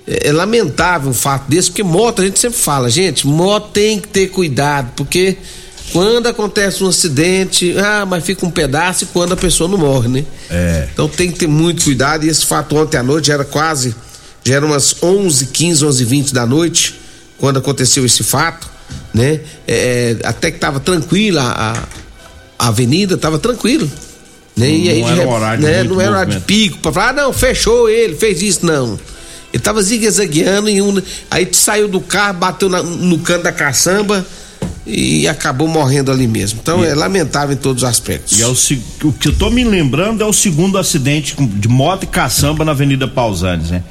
é, 0.07 0.29
é, 0.29 0.33
lamentável 0.33 1.11
um 1.11 1.15
fato 1.15 1.49
desse, 1.49 1.69
porque 1.69 1.83
moto, 1.83 2.23
a 2.23 2.25
gente 2.25 2.39
sempre 2.39 2.59
fala, 2.59 2.89
gente, 2.89 3.27
moto 3.27 3.71
tem 3.73 4.01
que 4.01 4.09
ter 4.09 4.29
cuidado, 4.29 4.93
porque 4.97 5.37
quando 5.93 6.27
acontece 6.27 6.83
um 6.83 6.89
acidente, 6.89 7.77
ah, 7.79 8.07
mas 8.07 8.25
fica 8.25 8.45
um 8.45 8.51
pedaço 8.51 9.05
e 9.05 9.07
quando 9.09 9.33
a 9.33 9.37
pessoa 9.37 9.69
não 9.69 9.79
morre, 9.79 10.09
né? 10.09 10.25
É. 10.51 10.89
Então 10.93 11.09
tem 11.09 11.31
que 11.31 11.39
ter 11.39 11.47
muito 11.47 11.85
cuidado, 11.85 12.25
e 12.25 12.29
esse 12.29 12.47
fato 12.47 12.77
ontem 12.77 12.97
à 12.97 13.03
noite 13.03 13.31
era 13.31 13.45
quase, 13.45 13.95
já 14.45 14.55
eram 14.55 14.69
umas 14.69 14.97
11, 15.03 15.47
15, 15.47 15.85
11 15.85 16.05
20 16.05 16.35
da 16.35 16.47
noite, 16.47 17.01
quando 17.39 17.59
aconteceu 17.59 18.05
esse 18.07 18.23
fato, 18.25 18.69
né? 19.13 19.41
É, 19.67 20.17
é 20.23 20.27
até 20.27 20.51
que 20.51 20.59
tava 20.59 20.81
tranquila 20.81 21.43
a, 21.43 21.83
a 22.59 22.69
avenida, 22.69 23.17
tava 23.17 23.39
tranquilo. 23.39 23.91
Né? 24.57 24.69
Não, 24.69 24.75
e 24.75 24.89
aí, 24.89 25.01
não 25.01 25.11
era 25.11 25.29
horário 25.29 25.63
né? 25.63 25.85
Não 25.85 26.01
era 26.01 26.11
horário 26.11 26.35
de 26.35 26.41
pico, 26.41 26.79
pra 26.79 26.93
falar, 26.93 27.11
ah, 27.11 27.13
não, 27.13 27.33
fechou 27.33 27.89
ele, 27.89 28.15
fez 28.17 28.41
isso, 28.43 28.65
não. 28.65 28.99
Ele 29.53 29.63
tava 29.63 29.83
zigue-zagueando 29.83 30.69
e 30.69 30.83
um, 30.83 31.01
aí 31.31 31.49
saiu 31.53 31.89
do 31.89 32.01
carro, 32.01 32.39
bateu 32.39 32.69
na, 32.69 32.83
no 32.83 33.19
canto 33.19 33.45
da 33.45 33.53
caçamba 33.53 34.27
e 34.87 35.27
acabou 35.27 35.67
morrendo 35.67 36.11
ali 36.11 36.27
mesmo. 36.27 36.61
Então 36.63 36.85
e, 36.85 36.89
é 36.89 36.95
lamentável 36.95 37.55
em 37.55 37.59
todos 37.59 37.83
os 37.83 37.89
aspectos. 37.89 38.39
E 38.39 38.43
é 38.43 38.47
o, 38.47 38.55
o 39.09 39.13
que 39.13 39.29
eu 39.29 39.33
tô 39.33 39.51
me 39.51 39.65
lembrando 39.65 40.23
é 40.23 40.27
o 40.27 40.33
segundo 40.33 40.79
acidente 40.79 41.35
de 41.39 41.69
moto 41.69 42.05
e 42.05 42.07
caçamba 42.07 42.65
na 42.65 42.73
Avenida 42.73 43.07
Pausanes, 43.09 43.71
né? 43.71 43.83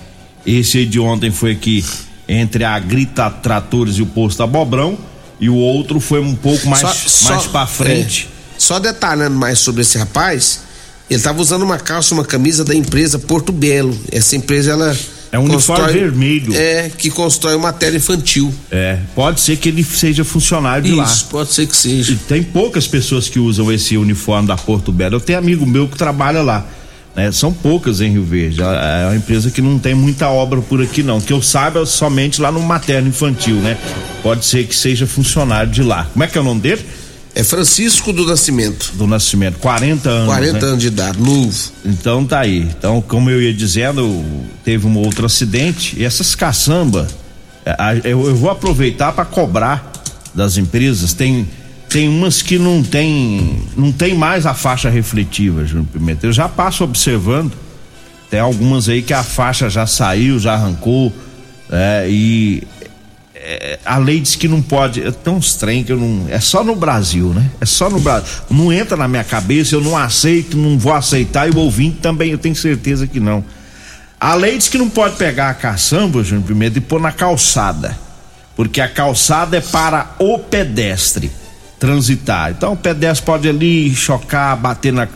Esse 0.45 0.79
aí 0.79 0.85
de 0.85 0.99
ontem 0.99 1.31
foi 1.31 1.51
aqui 1.51 1.83
entre 2.27 2.63
a 2.63 2.77
Grita 2.79 3.29
Tratores 3.29 3.97
e 3.97 4.01
o 4.01 4.05
Posto 4.05 4.43
Abobrão 4.43 4.97
e 5.39 5.49
o 5.49 5.55
outro 5.55 5.99
foi 5.99 6.19
um 6.19 6.35
pouco 6.35 6.67
mais, 6.67 6.81
só, 6.81 7.29
mais 7.29 7.47
para 7.47 7.67
frente. 7.67 8.29
É, 8.31 8.34
só 8.57 8.79
detalhando 8.79 9.35
mais 9.35 9.59
sobre 9.59 9.81
esse 9.81 9.97
rapaz, 9.97 10.61
ele 11.09 11.19
estava 11.19 11.39
usando 11.41 11.61
uma 11.61 11.77
calça, 11.77 12.13
uma 12.13 12.25
camisa 12.25 12.63
da 12.63 12.73
empresa 12.73 13.19
Porto 13.19 13.51
Belo. 13.51 13.97
Essa 14.11 14.35
empresa 14.35 14.71
ela 14.71 14.97
é 15.31 15.37
um 15.37 15.47
constrói, 15.47 15.81
uniforme 15.81 15.99
vermelho. 15.99 16.55
É, 16.55 16.89
que 16.89 17.09
constrói 17.09 17.57
matéria 17.57 17.97
infantil. 17.97 18.53
É, 18.71 18.99
pode 19.13 19.41
ser 19.41 19.57
que 19.57 19.69
ele 19.69 19.83
seja 19.83 20.23
funcionário 20.23 20.83
de 20.83 20.89
Isso, 20.89 20.97
lá. 20.97 21.03
Isso, 21.03 21.25
pode 21.25 21.53
ser 21.53 21.67
que 21.67 21.75
seja. 21.75 22.13
E 22.13 22.15
tem 22.15 22.41
poucas 22.41 22.87
pessoas 22.87 23.29
que 23.29 23.37
usam 23.37 23.71
esse 23.71 23.97
uniforme 23.97 24.47
da 24.47 24.55
Porto 24.55 24.91
Belo. 24.91 25.15
Eu 25.15 25.19
tenho 25.19 25.37
amigo 25.37 25.65
meu 25.65 25.87
que 25.87 25.97
trabalha 25.97 26.41
lá. 26.41 26.65
Né? 27.15 27.31
São 27.31 27.53
poucas 27.53 28.01
em 28.01 28.11
Rio 28.11 28.23
Verde. 28.23 28.61
É 28.61 29.05
uma 29.07 29.15
empresa 29.15 29.51
que 29.51 29.61
não 29.61 29.77
tem 29.77 29.93
muita 29.93 30.27
obra 30.29 30.59
por 30.61 30.81
aqui 30.81 31.03
não. 31.03 31.21
Que 31.21 31.31
eu 31.31 31.41
saiba 31.41 31.85
somente 31.85 32.41
lá 32.41 32.51
no 32.51 32.59
materno 32.59 33.07
infantil, 33.07 33.55
né? 33.55 33.77
Pode 34.23 34.45
ser 34.45 34.65
que 34.65 34.75
seja 34.75 35.05
funcionário 35.05 35.71
de 35.71 35.83
lá. 35.83 36.09
Como 36.11 36.23
é 36.23 36.27
que 36.27 36.37
é 36.37 36.41
o 36.41 36.43
nome 36.43 36.61
dele? 36.61 36.85
É 37.35 37.43
Francisco 37.43 38.13
do 38.13 38.25
Nascimento. 38.25 38.93
Do 38.93 39.05
Nascimento, 39.05 39.59
40 39.59 40.09
anos. 40.09 40.25
40 40.27 40.53
né? 40.53 40.65
anos 40.65 40.79
de 40.79 40.87
idade, 40.87 41.19
novo. 41.19 41.71
Então 41.83 42.25
tá 42.25 42.39
aí. 42.39 42.59
Então, 42.59 43.01
como 43.01 43.29
eu 43.29 43.41
ia 43.41 43.53
dizendo, 43.53 44.23
teve 44.63 44.87
um 44.87 44.97
outro 44.97 45.25
acidente 45.25 45.99
e 45.99 46.05
essas 46.05 46.33
caçamba, 46.33 47.09
é, 47.65 47.75
eu, 48.05 48.25
eu 48.25 48.35
vou 48.35 48.49
aproveitar 48.49 49.11
para 49.11 49.25
cobrar 49.25 49.91
das 50.33 50.55
empresas. 50.55 51.13
Tem 51.13 51.45
tem 51.89 52.07
umas 52.07 52.41
que 52.41 52.57
não 52.57 52.81
tem 52.81 53.61
não 53.75 53.91
tem 53.91 54.15
mais 54.15 54.45
a 54.45 54.53
faixa 54.53 54.89
refletiva, 54.89 55.65
Júnior 55.65 55.87
Pimenta. 55.91 56.25
Eu 56.25 56.33
já 56.33 56.47
passo 56.47 56.85
observando. 56.85 57.51
Tem 58.29 58.39
algumas 58.39 58.87
aí 58.87 59.01
que 59.01 59.13
a 59.13 59.23
faixa 59.23 59.69
já 59.69 59.85
saiu, 59.85 60.39
já 60.39 60.53
arrancou, 60.53 61.13
é, 61.69 62.07
e 62.09 62.63
é, 63.47 63.79
a 63.85 63.97
lei 63.97 64.19
diz 64.19 64.35
que 64.35 64.47
não 64.47 64.61
pode. 64.61 65.01
É 65.01 65.11
tão 65.11 65.37
estranho 65.37 65.85
que 65.85 65.91
eu 65.91 65.97
não. 65.97 66.25
É 66.29 66.39
só 66.39 66.63
no 66.63 66.75
Brasil, 66.75 67.27
né? 67.33 67.49
É 67.61 67.65
só 67.65 67.89
no 67.89 67.99
Brasil. 67.99 68.27
Não 68.49 68.73
entra 68.73 68.97
na 68.97 69.07
minha 69.07 69.23
cabeça, 69.23 69.75
eu 69.75 69.81
não 69.81 69.95
aceito, 69.95 70.57
não 70.57 70.77
vou 70.79 70.93
aceitar, 70.93 71.47
e 71.47 71.51
o 71.51 71.59
ouvinte 71.59 71.97
também, 71.97 72.31
eu 72.31 72.37
tenho 72.37 72.55
certeza 72.55 73.05
que 73.05 73.19
não. 73.19 73.43
A 74.19 74.33
lei 74.33 74.57
diz 74.57 74.67
que 74.67 74.77
não 74.77 74.89
pode 74.89 75.17
pegar 75.17 75.49
a 75.49 75.53
caçamba, 75.53 76.23
Júnior 76.23 76.47
Pimenta, 76.47 76.79
e 76.79 76.81
pôr 76.81 76.99
na 76.99 77.11
calçada. 77.11 77.95
Porque 78.55 78.81
a 78.81 78.87
calçada 78.87 79.57
é 79.57 79.61
para 79.61 80.15
o 80.17 80.39
pedestre 80.39 81.29
transitar. 81.79 82.51
Então 82.51 82.73
o 82.73 82.77
pedestre 82.77 83.25
pode 83.25 83.47
ali 83.47 83.93
chocar, 83.93 84.55
bater 84.57 84.93
na, 84.93 85.07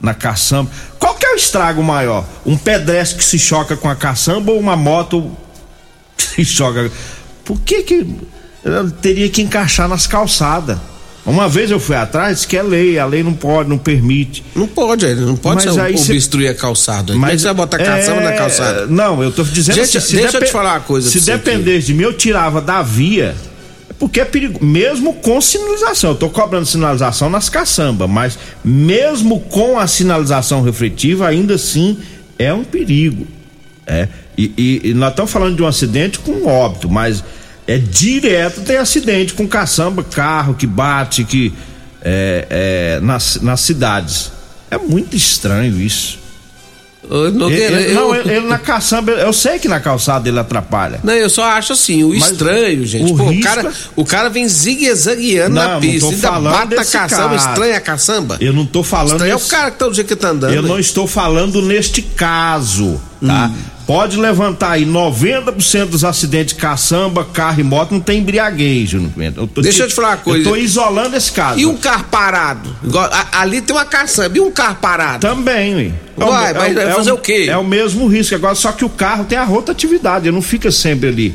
na 0.00 0.14
caçamba. 0.14 0.70
Qual 0.98 1.14
que 1.14 1.26
é 1.26 1.34
o 1.34 1.36
estrago 1.36 1.82
maior? 1.82 2.24
Um 2.46 2.56
pedestre 2.56 3.18
que 3.18 3.24
se 3.24 3.38
choca 3.38 3.76
com 3.76 3.90
a 3.90 3.96
caçamba 3.96 4.52
ou 4.52 4.58
uma 4.58 4.76
moto 4.76 5.30
que 6.16 6.22
se 6.22 6.44
choca? 6.44 6.90
Por 7.44 7.60
que 7.60 7.82
que 7.82 8.06
teria 9.02 9.28
que 9.28 9.42
encaixar 9.42 9.88
nas 9.88 10.06
calçadas? 10.06 10.78
Uma 11.26 11.48
vez 11.48 11.70
eu 11.70 11.80
fui 11.80 11.96
atrás, 11.96 12.36
disse 12.36 12.48
que 12.48 12.56
é 12.56 12.62
lei, 12.62 12.98
a 12.98 13.06
lei 13.06 13.22
não 13.22 13.32
pode, 13.32 13.68
não 13.68 13.78
permite. 13.78 14.44
Não 14.54 14.66
pode, 14.66 15.06
não 15.14 15.36
pode 15.36 15.66
mas 15.66 15.78
aí 15.78 15.94
obstruir 15.94 16.48
cê... 16.48 16.52
a 16.52 16.54
calçada. 16.54 17.14
Mas 17.14 17.40
você 17.40 17.46
vai 17.46 17.54
botar 17.54 17.78
caçamba 17.78 18.20
é... 18.20 18.24
na 18.24 18.32
calçada? 18.32 18.86
Não, 18.86 19.22
eu 19.22 19.32
tô 19.32 19.42
dizendo 19.42 19.76
deixa, 19.76 19.98
assim, 19.98 20.16
deixa 20.16 20.32
dep... 20.32 20.42
eu 20.42 20.48
te 20.48 20.52
falar 20.52 20.74
uma 20.74 20.80
coisa. 20.80 21.08
Se 21.08 21.20
dependesse 21.20 21.86
de 21.86 21.94
mim, 21.94 22.02
eu 22.02 22.12
tirava 22.12 22.60
da 22.60 22.82
via 22.82 23.34
porque 23.98 24.20
é 24.20 24.24
perigo, 24.24 24.62
mesmo 24.64 25.14
com 25.14 25.40
sinalização. 25.40 26.10
Eu 26.10 26.16
tô 26.16 26.28
cobrando 26.28 26.66
sinalização 26.66 27.30
nas 27.30 27.48
caçambas, 27.48 28.08
mas 28.08 28.38
mesmo 28.62 29.40
com 29.40 29.78
a 29.78 29.86
sinalização 29.86 30.62
refletiva, 30.62 31.26
ainda 31.28 31.54
assim 31.54 31.98
é 32.38 32.52
um 32.52 32.64
perigo. 32.64 33.26
É, 33.86 34.08
e, 34.36 34.52
e, 34.56 34.90
e 34.90 34.94
nós 34.94 35.10
estamos 35.10 35.30
falando 35.30 35.56
de 35.56 35.62
um 35.62 35.66
acidente 35.66 36.18
com 36.18 36.46
óbito, 36.46 36.90
mas 36.90 37.22
é 37.66 37.78
direto 37.78 38.60
tem 38.60 38.76
acidente 38.76 39.34
com 39.34 39.46
caçamba, 39.48 40.04
carro 40.04 40.54
que 40.54 40.66
bate, 40.66 41.24
que 41.24 41.52
é, 42.02 42.46
é, 42.50 43.00
nas, 43.00 43.40
nas 43.40 43.60
cidades. 43.60 44.30
É 44.70 44.76
muito 44.76 45.16
estranho 45.16 45.80
isso. 45.80 46.24
Nogueira, 47.08 47.80
ele, 47.80 47.90
eu... 47.90 47.94
Não, 47.94 48.14
ele, 48.14 48.32
ele, 48.32 48.46
na 48.46 48.58
caçamba, 48.58 49.12
eu 49.12 49.32
sei 49.32 49.58
que 49.58 49.68
na 49.68 49.78
calçada 49.78 50.28
ele 50.28 50.38
atrapalha. 50.38 51.00
Não, 51.04 51.12
eu 51.12 51.28
só 51.28 51.44
acho 51.44 51.74
assim, 51.74 52.02
o 52.02 52.08
Mas 52.08 52.30
estranho, 52.30 52.86
gente. 52.86 53.12
O, 53.12 53.16
Pô, 53.16 53.28
risco... 53.28 53.40
o, 53.40 53.54
cara, 53.54 53.72
o 53.96 54.04
cara 54.04 54.28
vem 54.30 54.48
zigue-zagueando 54.48 55.54
na 55.54 55.78
pista, 55.78 56.08
ainda 56.08 56.50
bata 56.50 56.80
a 56.80 56.84
caçamba, 56.84 57.36
cara. 57.36 57.50
estranha 57.50 57.76
a 57.76 57.80
caçamba. 57.80 58.36
Eu 58.40 58.52
não 58.52 58.64
tô 58.64 58.82
falando. 58.82 59.12
Estranho 59.12 59.34
desse... 59.34 59.44
é 59.44 59.46
o 59.46 59.50
cara 59.50 59.70
que 59.70 59.78
tá 59.78 59.88
do 59.88 59.94
jeito 59.94 60.08
que 60.08 60.16
tá 60.16 60.28
andando. 60.28 60.54
Eu 60.54 60.62
não 60.62 60.78
estou 60.78 61.06
falando 61.06 61.60
neste 61.60 62.00
caso, 62.00 63.00
tá? 63.26 63.46
Hum. 63.46 63.74
Pode 63.86 64.16
levantar 64.16 64.72
aí 64.72 64.86
90% 64.86 65.86
dos 65.86 66.04
acidentes 66.04 66.54
de 66.54 66.60
caçamba, 66.60 67.22
carro 67.22 67.60
e 67.60 67.62
moto 67.62 67.92
não 67.92 68.00
tem 68.00 68.20
embriaguez, 68.20 68.88
Júnior 68.88 69.12
eu 69.36 69.46
Deixa 69.62 69.78
te, 69.78 69.82
eu 69.82 69.88
te 69.88 69.94
falar 69.94 70.08
uma 70.10 70.16
coisa. 70.16 70.48
Eu 70.48 70.52
tô 70.52 70.56
isolando 70.56 71.14
esse 71.16 71.30
caso. 71.30 71.58
E 71.58 71.66
um 71.66 71.76
carro 71.76 72.04
parado? 72.04 72.74
ali 73.32 73.60
tem 73.60 73.76
uma 73.76 73.84
caçamba. 73.84 74.38
E 74.38 74.40
um 74.40 74.50
carro 74.50 74.76
parado? 74.76 75.20
Também, 75.20 75.74
ué. 75.74 75.92
É 76.16 76.24
Uai, 76.24 76.50
é, 76.50 76.54
mas 76.54 76.74
vai 76.74 76.92
fazer 76.92 77.12
o, 77.12 77.16
o 77.16 77.18
quê? 77.18 77.46
É 77.48 77.56
o 77.56 77.64
mesmo 77.64 78.06
risco. 78.06 78.34
Agora, 78.34 78.54
só 78.54 78.72
que 78.72 78.84
o 78.84 78.88
carro 78.88 79.24
tem 79.24 79.36
a 79.36 79.44
rotatividade, 79.44 80.28
ele 80.28 80.34
não 80.34 80.42
fica 80.42 80.70
sempre 80.70 81.08
ali. 81.08 81.34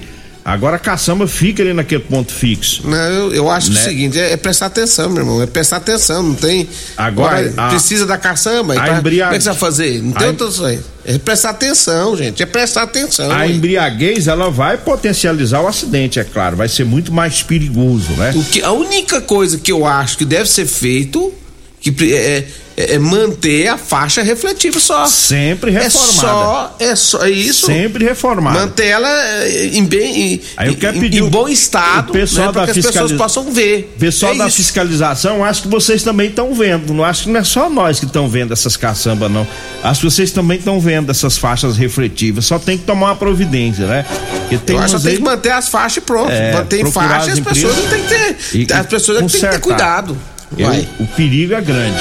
Agora 0.49 0.77
a 0.77 0.79
caçamba 0.79 1.27
fica 1.27 1.61
ali 1.61 1.73
naquele 1.73 2.01
ponto 2.01 2.31
fixo. 2.31 2.87
Não, 2.87 2.97
eu, 2.97 3.33
eu 3.33 3.49
acho 3.51 3.71
né? 3.71 3.79
o 3.79 3.83
seguinte, 3.83 4.19
é, 4.19 4.31
é, 4.31 4.37
prestar 4.37 4.65
atenção, 4.65 5.09
meu 5.09 5.21
irmão, 5.21 5.41
é 5.41 5.45
prestar 5.45 5.77
atenção, 5.77 6.23
não 6.23 6.33
tem... 6.33 6.67
Agora... 6.97 7.53
a, 7.55 7.69
precisa 7.69 8.05
da 8.05 8.17
caçamba, 8.17 8.73
a 8.73 8.81
pra, 8.81 8.97
embriaguez... 8.97 9.23
como 9.23 9.35
é 9.35 9.37
que 9.37 9.43
você 9.43 9.49
vai 9.49 9.59
fazer? 9.59 10.01
Não 10.01 10.11
tem 10.13 10.27
a, 10.27 10.29
outra... 10.31 10.79
É 11.05 11.17
prestar 11.17 11.51
atenção, 11.51 12.17
gente, 12.17 12.41
é 12.41 12.45
prestar 12.45 12.83
atenção. 12.83 13.31
A 13.31 13.47
embriaguez, 13.47 14.27
ela 14.27 14.49
vai 14.49 14.77
potencializar 14.77 15.61
o 15.61 15.67
acidente, 15.67 16.19
é 16.19 16.23
claro, 16.23 16.57
vai 16.57 16.67
ser 16.67 16.83
muito 16.83 17.11
mais 17.11 17.43
perigoso, 17.43 18.11
né? 18.13 18.33
O 18.35 18.43
que, 18.43 18.61
a 18.61 18.71
única 18.71 19.21
coisa 19.21 19.57
que 19.57 19.71
eu 19.71 19.85
acho 19.85 20.17
que 20.17 20.25
deve 20.25 20.49
ser 20.49 20.65
feito, 20.65 21.33
que 21.79 22.13
é, 22.13 22.45
é, 22.79 22.95
é, 22.95 22.99
manter 22.99 23.67
a 23.67 23.77
faixa 23.77 24.21
refletiva 24.21 24.79
só. 24.79 25.05
Sempre 25.05 25.71
reformada. 25.71 26.73
É 26.79 26.85
só, 26.85 26.91
é 26.91 26.95
só 26.95 27.25
é 27.25 27.29
isso. 27.29 27.65
Sempre 27.65 28.05
reformada. 28.05 28.59
Manter 28.59 28.87
ela 28.87 29.09
eh, 29.09 29.71
em 29.73 29.85
bem 29.85 30.33
em, 30.33 30.41
Aí 30.57 30.69
eu 30.69 30.75
quero 30.75 30.99
pedir 30.99 31.23
em, 31.23 31.29
bom 31.29 31.47
estado, 31.47 32.09
o 32.09 32.13
pessoal 32.13 32.47
né, 32.47 32.53
para 32.53 32.71
que 32.71 32.79
as 32.79 32.85
pessoas 32.85 33.11
possam 33.13 33.51
ver. 33.51 33.93
Pessoal 33.97 34.33
é 34.33 34.37
da 34.37 34.47
isso. 34.47 34.57
fiscalização, 34.57 35.43
acho 35.43 35.63
que 35.63 35.67
vocês 35.69 36.03
também 36.03 36.29
estão 36.29 36.53
vendo. 36.53 36.93
Não 36.93 37.03
acho 37.03 37.23
que 37.23 37.29
não 37.29 37.39
é 37.39 37.43
só 37.43 37.69
nós 37.69 37.99
que 37.99 38.05
estão 38.05 38.27
vendo 38.27 38.53
essas 38.53 38.75
caçambas 38.75 39.31
não. 39.31 39.47
Acho 39.83 40.01
que 40.01 40.11
vocês 40.11 40.31
também 40.31 40.57
estão 40.57 40.79
vendo 40.79 41.11
essas 41.11 41.37
faixas 41.37 41.77
refletivas. 41.77 42.45
Só 42.45 42.59
tem 42.59 42.77
que 42.77 42.83
tomar 42.83 43.07
uma 43.07 43.15
providência, 43.15 43.87
né? 43.87 44.05
Porque 44.41 44.57
tem 44.57 44.75
eu 44.75 44.81
acho 44.81 44.97
que 44.97 45.03
tem 45.03 45.15
que 45.15 45.21
manter 45.21 45.51
as 45.51 45.69
faixas 45.69 46.03
prontas. 46.03 46.33
É, 46.33 46.53
manter 46.53 46.85
faixa, 46.91 47.31
as, 47.31 47.39
as 47.39 47.39
pessoas 47.39 47.77
não 47.77 47.87
tem 47.87 48.03
que 48.03 48.07
ter. 48.07 48.37
E, 48.53 48.67
as 48.73 48.85
pessoas 48.85 49.17
têm 49.19 49.27
que 49.27 49.39
ter 49.39 49.59
cuidado. 49.59 50.17
Eu, 50.57 50.69
o 50.99 51.07
perigo 51.07 51.53
é 51.53 51.61
grande. 51.61 51.99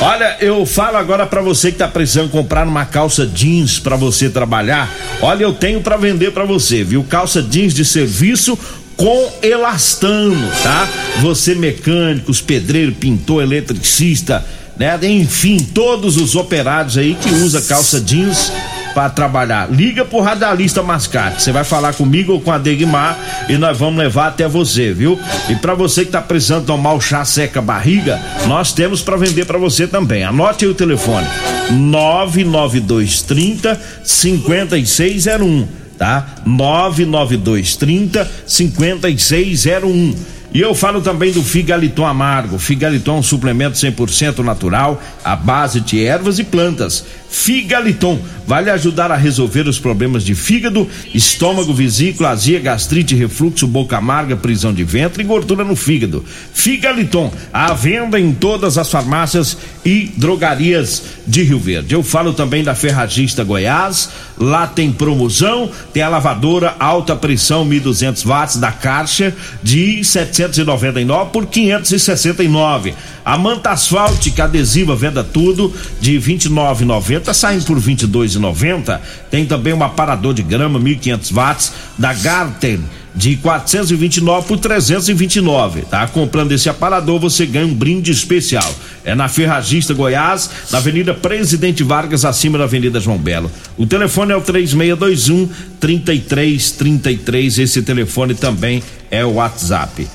Olha, 0.00 0.36
eu 0.40 0.66
falo 0.66 0.96
agora 0.96 1.26
para 1.26 1.40
você 1.40 1.70
que 1.70 1.78
tá 1.78 1.86
precisando 1.86 2.30
comprar 2.30 2.66
uma 2.66 2.84
calça 2.84 3.24
jeans 3.24 3.78
para 3.78 3.94
você 3.94 4.28
trabalhar. 4.28 4.92
Olha, 5.20 5.44
eu 5.44 5.52
tenho 5.52 5.80
para 5.80 5.96
vender 5.96 6.32
para 6.32 6.44
você, 6.44 6.82
viu? 6.82 7.04
Calça 7.04 7.40
jeans 7.40 7.72
de 7.72 7.84
serviço 7.84 8.58
com 8.96 9.32
elastano, 9.42 10.50
tá? 10.62 10.88
Você 11.20 11.54
mecânicos, 11.54 12.40
pedreiro, 12.40 12.92
pintor, 12.92 13.42
eletricista, 13.42 14.44
né? 14.76 14.98
Enfim, 15.02 15.58
todos 15.58 16.16
os 16.16 16.34
operários 16.34 16.98
aí 16.98 17.14
que 17.14 17.30
usa 17.30 17.62
calça 17.62 18.00
jeans 18.00 18.50
para 18.92 19.08
trabalhar. 19.10 19.70
Liga 19.70 20.04
pro 20.04 20.20
radialista 20.20 20.82
Mascate. 20.82 21.40
Você 21.42 21.52
vai 21.52 21.64
falar 21.64 21.94
comigo 21.94 22.32
ou 22.32 22.40
com 22.40 22.52
a 22.52 22.58
Degmar 22.58 23.18
e 23.48 23.56
nós 23.56 23.78
vamos 23.78 23.98
levar 23.98 24.26
até 24.28 24.46
você, 24.46 24.92
viu? 24.92 25.18
E 25.48 25.56
para 25.56 25.74
você 25.74 26.04
que 26.04 26.10
tá 26.10 26.20
precisando 26.20 26.66
tomar 26.66 26.92
o 26.92 27.00
chá 27.00 27.24
seca 27.24 27.62
barriga, 27.62 28.20
nós 28.46 28.72
temos 28.72 29.00
para 29.02 29.16
vender 29.16 29.46
para 29.46 29.58
você 29.58 29.86
também. 29.86 30.24
Anote 30.24 30.64
aí 30.64 30.70
o 30.70 30.74
telefone: 30.74 31.26
99230 31.70 33.80
5601, 34.04 35.66
tá? 35.98 36.26
99230 36.44 38.30
5601 38.46 40.41
e 40.54 40.60
eu 40.60 40.74
falo 40.74 41.00
também 41.00 41.32
do 41.32 41.42
Figaliton 41.42 42.04
Amargo. 42.04 42.58
Figaliton 42.58 43.16
é 43.16 43.18
um 43.20 43.22
suplemento 43.22 43.78
100% 43.78 44.38
natural, 44.38 45.02
à 45.24 45.34
base 45.34 45.80
de 45.80 46.04
ervas 46.04 46.38
e 46.38 46.44
plantas. 46.44 47.04
Figaliton 47.32 48.20
vai 48.46 48.62
lhe 48.62 48.70
ajudar 48.70 49.10
a 49.10 49.16
resolver 49.16 49.66
os 49.66 49.78
problemas 49.78 50.22
de 50.22 50.34
fígado, 50.34 50.86
estômago, 51.14 51.72
vesícula, 51.72 52.28
azia, 52.28 52.60
gastrite, 52.60 53.14
refluxo, 53.14 53.66
boca 53.66 53.96
amarga, 53.96 54.36
prisão 54.36 54.74
de 54.74 54.84
ventre 54.84 55.22
e 55.22 55.26
gordura 55.26 55.64
no 55.64 55.74
fígado. 55.74 56.22
Figaliton, 56.52 57.32
à 57.50 57.72
venda 57.72 58.20
em 58.20 58.34
todas 58.34 58.76
as 58.76 58.90
farmácias 58.90 59.56
e 59.84 60.12
drogarias 60.16 61.02
de 61.26 61.42
Rio 61.42 61.58
Verde. 61.58 61.94
Eu 61.94 62.02
falo 62.02 62.34
também 62.34 62.62
da 62.62 62.74
Ferragista 62.74 63.42
Goiás. 63.42 64.10
Lá 64.36 64.66
tem 64.66 64.92
promoção, 64.92 65.70
tem 65.92 66.02
a 66.02 66.08
lavadora 66.08 66.76
alta 66.78 67.16
pressão 67.16 67.64
1200 67.64 68.24
watts 68.24 68.56
da 68.56 68.72
Karcher 68.72 69.32
de 69.62 70.04
799 70.42 71.30
por 71.30 71.46
569. 71.46 72.94
A 73.24 73.38
manta 73.38 73.70
asfáltica 73.70 74.44
adesiva 74.44 74.96
venda 74.96 75.22
tudo 75.22 75.72
de 76.00 76.18
29,90 76.18 77.32
saindo 77.32 77.64
por 77.64 77.80
22,90. 77.80 79.00
Tem 79.30 79.46
também 79.46 79.72
um 79.72 79.82
aparador 79.82 80.34
de 80.34 80.42
grama 80.42 80.78
1500 80.78 81.30
watts 81.30 81.72
da 81.96 82.12
Garten 82.12 82.80
de 83.14 83.36
429 83.36 84.46
por 84.48 84.58
329, 84.58 85.82
tá? 85.82 86.06
Comprando 86.08 86.52
esse 86.52 86.68
aparador 86.68 87.20
você 87.20 87.44
ganha 87.44 87.66
um 87.66 87.74
brinde 87.74 88.10
especial. 88.10 88.74
É 89.04 89.14
na 89.14 89.28
Ferragista 89.28 89.92
Goiás, 89.92 90.48
na 90.70 90.78
Avenida 90.78 91.12
Presidente 91.12 91.82
Vargas, 91.82 92.24
acima 92.24 92.56
da 92.56 92.64
Avenida 92.64 92.98
João 93.00 93.18
Belo. 93.18 93.50
O 93.76 93.86
telefone 93.86 94.32
é 94.32 94.36
o 94.36 94.40
3621 94.40 95.48
3333. 95.78 97.58
Esse 97.58 97.82
telefone 97.82 98.34
também 98.34 98.82
é 99.10 99.24
o 99.24 99.34
WhatsApp. 99.34 100.08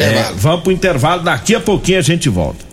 É, 0.00 0.32
vamos 0.34 0.62
pro 0.62 0.72
intervalo, 0.72 1.22
daqui 1.22 1.54
a 1.54 1.60
pouquinho 1.60 1.98
a 1.98 2.02
gente 2.02 2.28
volta. 2.28 2.64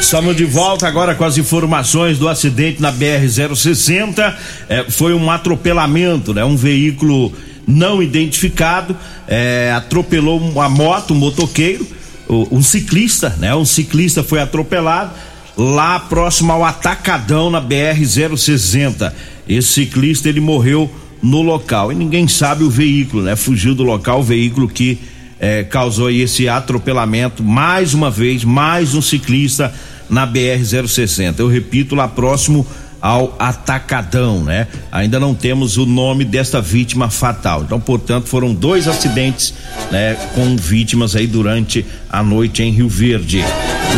Estamos 0.00 0.36
de 0.36 0.44
volta 0.44 0.86
agora 0.86 1.16
com 1.16 1.24
as 1.24 1.36
informações 1.36 2.16
do 2.16 2.28
acidente 2.28 2.80
na 2.80 2.92
BR-060. 2.92 4.34
É, 4.68 4.84
foi 4.88 5.12
um 5.12 5.28
atropelamento, 5.28 6.32
né? 6.32 6.44
Um 6.44 6.56
veículo 6.56 7.32
não 7.66 8.00
identificado 8.00 8.96
é, 9.26 9.72
atropelou 9.74 10.38
uma 10.38 10.68
moto, 10.68 11.12
um 11.12 11.16
motoqueiro, 11.16 11.84
um 12.28 12.62
ciclista, 12.62 13.30
né? 13.40 13.52
Um 13.56 13.64
ciclista 13.64 14.22
foi 14.22 14.40
atropelado 14.40 15.10
lá 15.56 15.98
próximo 15.98 16.52
ao 16.52 16.64
Atacadão 16.64 17.50
na 17.50 17.60
BR-060. 17.60 19.12
Esse 19.48 19.68
ciclista 19.68 20.28
ele 20.28 20.40
morreu 20.40 20.88
no 21.20 21.42
local 21.42 21.90
e 21.90 21.94
ninguém 21.96 22.28
sabe 22.28 22.62
o 22.62 22.70
veículo, 22.70 23.24
né? 23.24 23.34
Fugiu 23.34 23.74
do 23.74 23.82
local 23.82 24.20
o 24.20 24.22
veículo 24.22 24.68
que 24.68 25.00
é, 25.40 25.64
causou 25.64 26.10
esse 26.10 26.48
atropelamento. 26.48 27.42
Mais 27.42 27.94
uma 27.94 28.10
vez, 28.10 28.44
mais 28.44 28.94
um 28.94 29.02
ciclista 29.02 29.72
na 30.08 30.26
BR-060. 30.26 31.38
Eu 31.38 31.48
repito, 31.48 31.94
lá 31.94 32.08
próximo 32.08 32.66
ao 33.00 33.36
Atacadão, 33.38 34.42
né? 34.42 34.66
Ainda 34.90 35.20
não 35.20 35.34
temos 35.34 35.76
o 35.76 35.86
nome 35.86 36.24
desta 36.24 36.60
vítima 36.60 37.10
fatal. 37.10 37.62
Então, 37.62 37.78
portanto, 37.78 38.26
foram 38.26 38.54
dois 38.54 38.88
acidentes, 38.88 39.54
né, 39.90 40.16
com 40.34 40.56
vítimas 40.56 41.14
aí 41.14 41.26
durante 41.26 41.84
a 42.10 42.22
noite 42.22 42.62
em 42.62 42.72
Rio 42.72 42.88
Verde. 42.88 43.44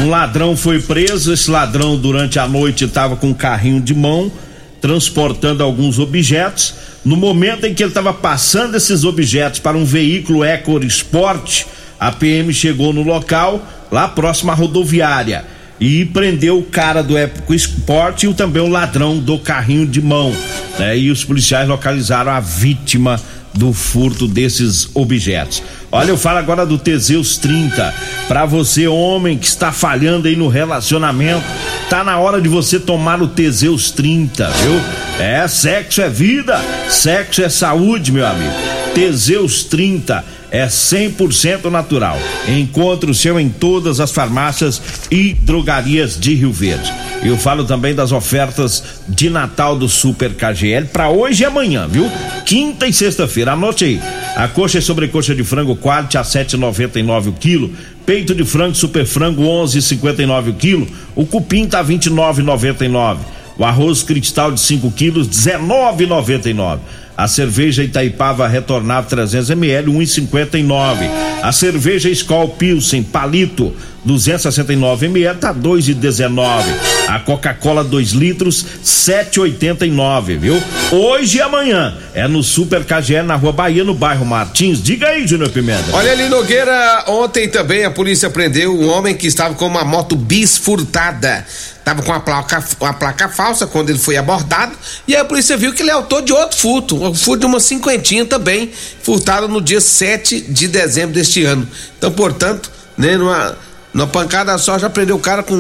Um 0.01 0.11
ladrão 0.11 0.57
foi 0.57 0.81
preso, 0.81 1.33
esse 1.33 1.51
ladrão 1.51 1.97
durante 1.97 2.39
a 2.39 2.47
noite 2.47 2.85
estava 2.85 3.17
com 3.17 3.29
um 3.29 3.35
carrinho 3.35 3.81
de 3.81 3.95
mão 3.95 4.31
transportando 4.81 5.63
alguns 5.63 5.99
objetos. 5.99 6.75
No 7.05 7.17
momento 7.17 7.65
em 7.65 7.75
que 7.75 7.83
ele 7.83 7.91
estava 7.91 8.13
passando 8.13 8.77
esses 8.77 9.05
objetos 9.05 9.61
para 9.61 9.77
um 9.77 9.85
veículo 9.85 10.45
Ecor 10.45 10.85
Sport, 10.85 11.65
a 11.99 12.13
PM 12.13 12.53
chegou 12.53 12.93
no 12.93 13.03
local, 13.03 13.67
lá 13.91 14.09
próximo 14.09 14.51
à 14.51 14.55
rodoviária, 14.55 15.45
e 15.81 16.05
prendeu 16.07 16.59
o 16.59 16.63
cara 16.63 17.03
do 17.03 17.17
Eco 17.17 17.55
Sport 17.55 18.25
e 18.25 18.35
também 18.35 18.63
o 18.63 18.69
ladrão 18.69 19.19
do 19.19 19.39
carrinho 19.39 19.87
de 19.87 20.03
mão. 20.03 20.35
Né? 20.79 20.99
E 20.99 21.11
os 21.11 21.25
policiais 21.25 21.69
localizaram 21.69 22.33
a 22.33 22.41
vítima 22.41 23.21
do 23.55 23.73
furto 23.73 24.27
desses 24.27 24.89
objetos. 24.95 25.63
Olha, 25.91 26.11
eu 26.11 26.19
falo 26.19 26.39
agora 26.39 26.67
do 26.67 26.79
Teseus 26.79 27.39
30. 27.39 27.95
Para 28.27 28.45
você, 28.45 28.87
homem 28.87 29.39
que 29.39 29.47
está 29.47 29.73
falhando 29.73 30.29
aí 30.29 30.37
no 30.37 30.49
relacionamento, 30.49 31.45
tá 31.89 32.05
na 32.05 32.19
hora 32.19 32.41
de 32.41 32.49
você 32.49 32.79
tomar 32.79 33.23
o 33.23 33.29
Teseus 33.29 33.91
30, 33.91 34.49
viu? 34.51 34.81
É, 35.19 35.49
sexo 35.49 36.01
é 36.01 36.09
vida, 36.09 36.61
sexo 36.89 37.43
é 37.43 37.49
saúde, 37.49 38.13
meu 38.13 38.27
amigo. 38.27 38.55
Teseus 38.95 39.65
30 39.65 40.38
é 40.51 40.67
100% 40.67 41.71
natural. 41.71 42.19
Encontre 42.49 43.11
o 43.11 43.15
seu 43.15 43.39
em 43.39 43.49
todas 43.49 44.01
as 44.01 44.11
farmácias 44.11 44.81
e 45.11 45.35
drogarias 45.35 46.19
de 46.19 46.35
Rio 46.35 46.53
Verde. 46.53 46.93
Eu 47.23 47.37
falo 47.37 47.65
também 47.65 47.95
das 47.95 48.13
ofertas 48.13 49.03
de 49.09 49.29
Natal 49.29 49.77
do 49.77 49.89
Super 49.89 50.35
KGL 50.35 50.87
para 50.87 51.11
hoje 51.11 51.43
e 51.43 51.47
amanhã, 51.47 51.89
viu? 51.89 52.09
Quinta 52.47 52.87
e 52.87 52.93
sexta-feira. 52.93 53.53
Anote 53.53 53.85
aí. 53.85 54.01
A 54.37 54.47
coxa 54.47 54.79
e 54.79 54.83
sobrecoxa 54.83 55.35
de 55.35 55.43
frango 55.43 55.77
quality 55.77 56.17
a 56.17 56.23
7,99 56.23 57.29
o 57.29 57.33
quilo. 57.33 57.73
Peito 58.07 58.35
de 58.35 58.45
frango 58.45 58.75
super 58.75 59.05
frango 59.05 59.43
11,59 59.43 60.51
o 60.51 60.55
quilo. 60.55 60.89
O 61.15 61.27
cupim 61.27 61.67
tá 61.67 61.85
29,99. 61.85 63.19
O 63.59 63.65
arroz 63.65 64.05
cristal 64.05 64.53
de 64.53 64.61
5 64.61 64.93
quilos, 64.93 65.29
19,99. 65.29 66.79
A 67.19 67.27
cerveja 67.27 67.83
Itaipava 67.83 68.47
Retornado 68.47 69.09
300 69.09 69.51
ml 69.51 69.91
1,59. 69.91 71.11
A 71.43 71.51
cerveja 71.51 72.09
Skol 72.11 72.51
Pilsen 72.51 73.03
Palito 73.03 73.75
269 74.05 75.07
ml 75.07 75.37
tá 75.37 75.53
2,19. 75.53 76.98
A 77.09 77.19
Coca-Cola 77.21 77.83
2 77.83 78.11
litros 78.11 78.67
7,89, 78.85 80.37
viu? 80.37 80.63
Hoje 80.93 81.39
e 81.39 81.41
amanhã 81.41 81.97
é 82.13 82.29
no 82.29 82.43
Super 82.43 82.85
KGL 82.85 83.27
na 83.27 83.35
Rua 83.35 83.51
Bahia, 83.51 83.83
no 83.83 83.95
bairro 83.95 84.27
Martins. 84.27 84.83
Diga 84.83 85.09
aí, 85.09 85.27
Júnior 85.27 85.49
Pimenta. 85.49 85.85
Olha 85.95 86.13
ali, 86.13 86.29
Nogueira, 86.29 87.05
ontem 87.07 87.49
também 87.49 87.83
a 87.87 87.91
polícia 87.91 88.29
prendeu 88.29 88.79
um 88.79 88.91
homem 88.91 89.15
que 89.15 89.27
estava 89.27 89.55
com 89.55 89.67
uma 89.67 89.87
moto 89.87 90.17
bis 90.17 90.59
furtada. 90.59 91.47
Tava 91.83 92.03
com 92.03 92.13
a 92.13 92.21
placa, 92.21 92.63
placa 92.93 93.31
falsa 93.31 93.67
quando 93.67 93.89
ele 93.89 93.99
foi 93.99 94.19
abordado. 94.19 94.77
E 95.07 95.15
aí 95.17 95.23
a 95.23 95.25
polícia 95.25 95.57
viu 95.57 95.73
que 95.73 95.81
ele 95.81 95.89
é 95.89 95.95
autor 95.95 96.21
de 96.21 96.35
outro 96.35 96.59
furto. 96.59 97.03
Um 97.03 97.15
furto 97.15 97.41
de 97.41 97.47
uma 97.47 97.59
cinquentinha 97.59 98.27
também, 98.27 98.71
furtado 99.03 99.49
no 99.49 99.63
dia 99.63 99.81
7 99.81 100.43
de 100.43 100.69
dezembro 100.69 101.15
deste 101.15 101.43
ano. 101.43 101.67
Então, 101.97 102.13
portanto, 102.13 102.71
né, 102.99 103.17
numa 103.17 103.57
numa 103.99 104.07
pancada 104.07 104.57
só 104.59 104.79
já 104.79 104.89
prendeu 104.89 105.17
o 105.17 105.19
cara 105.19 105.43
com 105.43 105.57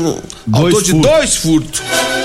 dois 0.46 0.76
autor 0.76 0.82
de 0.82 0.92
furtos. 0.92 1.10
dois 1.10 1.36
furtos. 1.36 1.82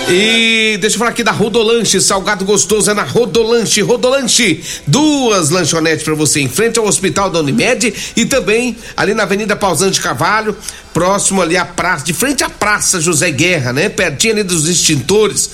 E 0.07 0.77
deixa 0.79 0.95
eu 0.95 0.99
falar 0.99 1.09
aqui 1.09 1.23
da 1.23 1.31
Rodolanche, 1.31 1.99
salgado 1.99 2.45
gostoso 2.45 2.91
é 2.91 2.93
na 2.93 3.01
Rodolanche, 3.01 3.81
Rodolanche, 3.81 4.63
duas 4.85 5.49
lanchonetes 5.49 6.03
para 6.03 6.13
você 6.13 6.39
em 6.39 6.47
frente 6.47 6.77
ao 6.77 6.85
Hospital 6.85 7.31
da 7.31 7.39
Unimed 7.39 7.91
e 8.15 8.25
também 8.25 8.77
ali 8.95 9.15
na 9.15 9.23
Avenida 9.23 9.55
Pausante 9.55 9.99
Cavalho, 9.99 10.55
próximo 10.93 11.41
ali 11.41 11.57
à 11.57 11.65
praça, 11.65 12.05
de 12.05 12.13
frente 12.13 12.43
à 12.43 12.49
Praça 12.49 13.01
José 13.01 13.31
Guerra, 13.31 13.73
né? 13.73 13.89
Pertinho 13.89 14.33
ali 14.33 14.43
dos 14.43 14.67
extintores 14.67 15.49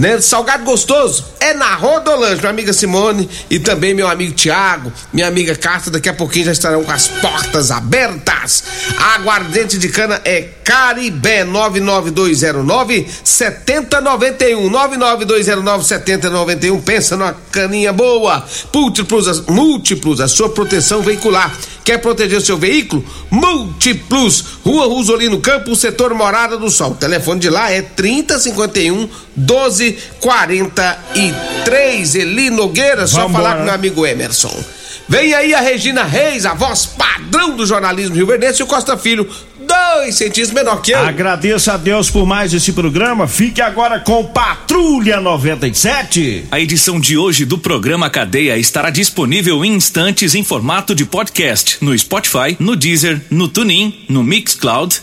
né? 0.00 0.18
Salgado 0.18 0.64
gostoso 0.64 1.26
é 1.38 1.52
na 1.52 1.74
Rodolange, 1.74 2.40
minha 2.40 2.50
amiga 2.50 2.72
Simone 2.72 3.28
e 3.50 3.58
também 3.58 3.92
meu 3.92 4.08
amigo 4.08 4.32
Tiago, 4.32 4.90
minha 5.12 5.28
amiga 5.28 5.54
Cássia, 5.54 5.92
daqui 5.92 6.08
a 6.08 6.14
pouquinho 6.14 6.46
já 6.46 6.52
estarão 6.52 6.82
com 6.82 6.90
as 6.90 7.06
portas 7.06 7.70
abertas. 7.70 8.64
Aguardente 9.14 9.76
de 9.76 9.90
cana 9.90 10.18
é 10.24 10.48
Caribé 10.64 11.44
99209 11.44 13.06
7091 13.22 14.70
99209 14.70 15.84
7091. 15.84 16.80
Pensa 16.80 17.16
numa 17.16 17.36
caninha 17.52 17.92
boa. 17.92 18.44
Múltiplos, 18.72 19.46
múltiplos, 19.46 20.20
a 20.20 20.28
sua 20.28 20.48
proteção 20.48 21.02
veicular. 21.02 21.54
Quer 21.84 21.98
proteger 21.98 22.40
seu 22.40 22.56
veículo? 22.56 23.04
Múltiplos, 23.30 24.44
Rua 24.64 24.86
Rosolino 24.86 25.40
Campo, 25.40 25.74
setor 25.74 26.14
Morada 26.14 26.56
do 26.56 26.70
Sol. 26.70 26.92
O 26.92 26.94
telefone 26.94 27.40
de 27.40 27.50
lá 27.50 27.70
é 27.70 27.82
3051 27.82 29.08
1243. 29.90 32.14
Eli 32.14 32.50
Nogueira, 32.50 33.06
só 33.06 33.22
Vamos 33.22 33.36
falar 33.36 33.56
com 33.56 33.64
meu 33.64 33.74
amigo 33.74 34.06
Emerson. 34.06 34.64
Vem 35.10 35.34
aí 35.34 35.52
a 35.52 35.60
Regina 35.60 36.04
Reis, 36.04 36.46
a 36.46 36.54
voz 36.54 36.86
padrão 36.86 37.56
do 37.56 37.66
jornalismo 37.66 38.14
Rio 38.14 38.28
Verde, 38.28 38.60
e 38.60 38.62
o 38.62 38.66
Costa 38.66 38.96
Filho, 38.96 39.28
dois 39.58 40.14
centímetros 40.14 40.52
menor 40.52 40.80
que 40.80 40.92
eu. 40.92 41.00
Agradeço 41.00 41.68
a 41.72 41.76
Deus 41.76 42.08
por 42.08 42.24
mais 42.24 42.54
esse 42.54 42.72
programa. 42.72 43.26
Fique 43.26 43.60
agora 43.60 43.98
com 43.98 44.24
Patrulha 44.26 45.20
97. 45.20 46.44
A 46.50 46.60
edição 46.60 47.00
de 47.00 47.18
hoje 47.18 47.44
do 47.44 47.58
programa 47.58 48.08
Cadeia 48.08 48.56
estará 48.56 48.88
disponível 48.88 49.64
em 49.64 49.74
instantes 49.74 50.36
em 50.36 50.44
formato 50.44 50.94
de 50.94 51.04
podcast 51.04 51.78
no 51.80 51.98
Spotify, 51.98 52.56
no 52.60 52.76
Deezer, 52.76 53.20
no 53.30 53.48
TuneIn, 53.48 54.04
no 54.08 54.22
Mixcloud 54.22 55.02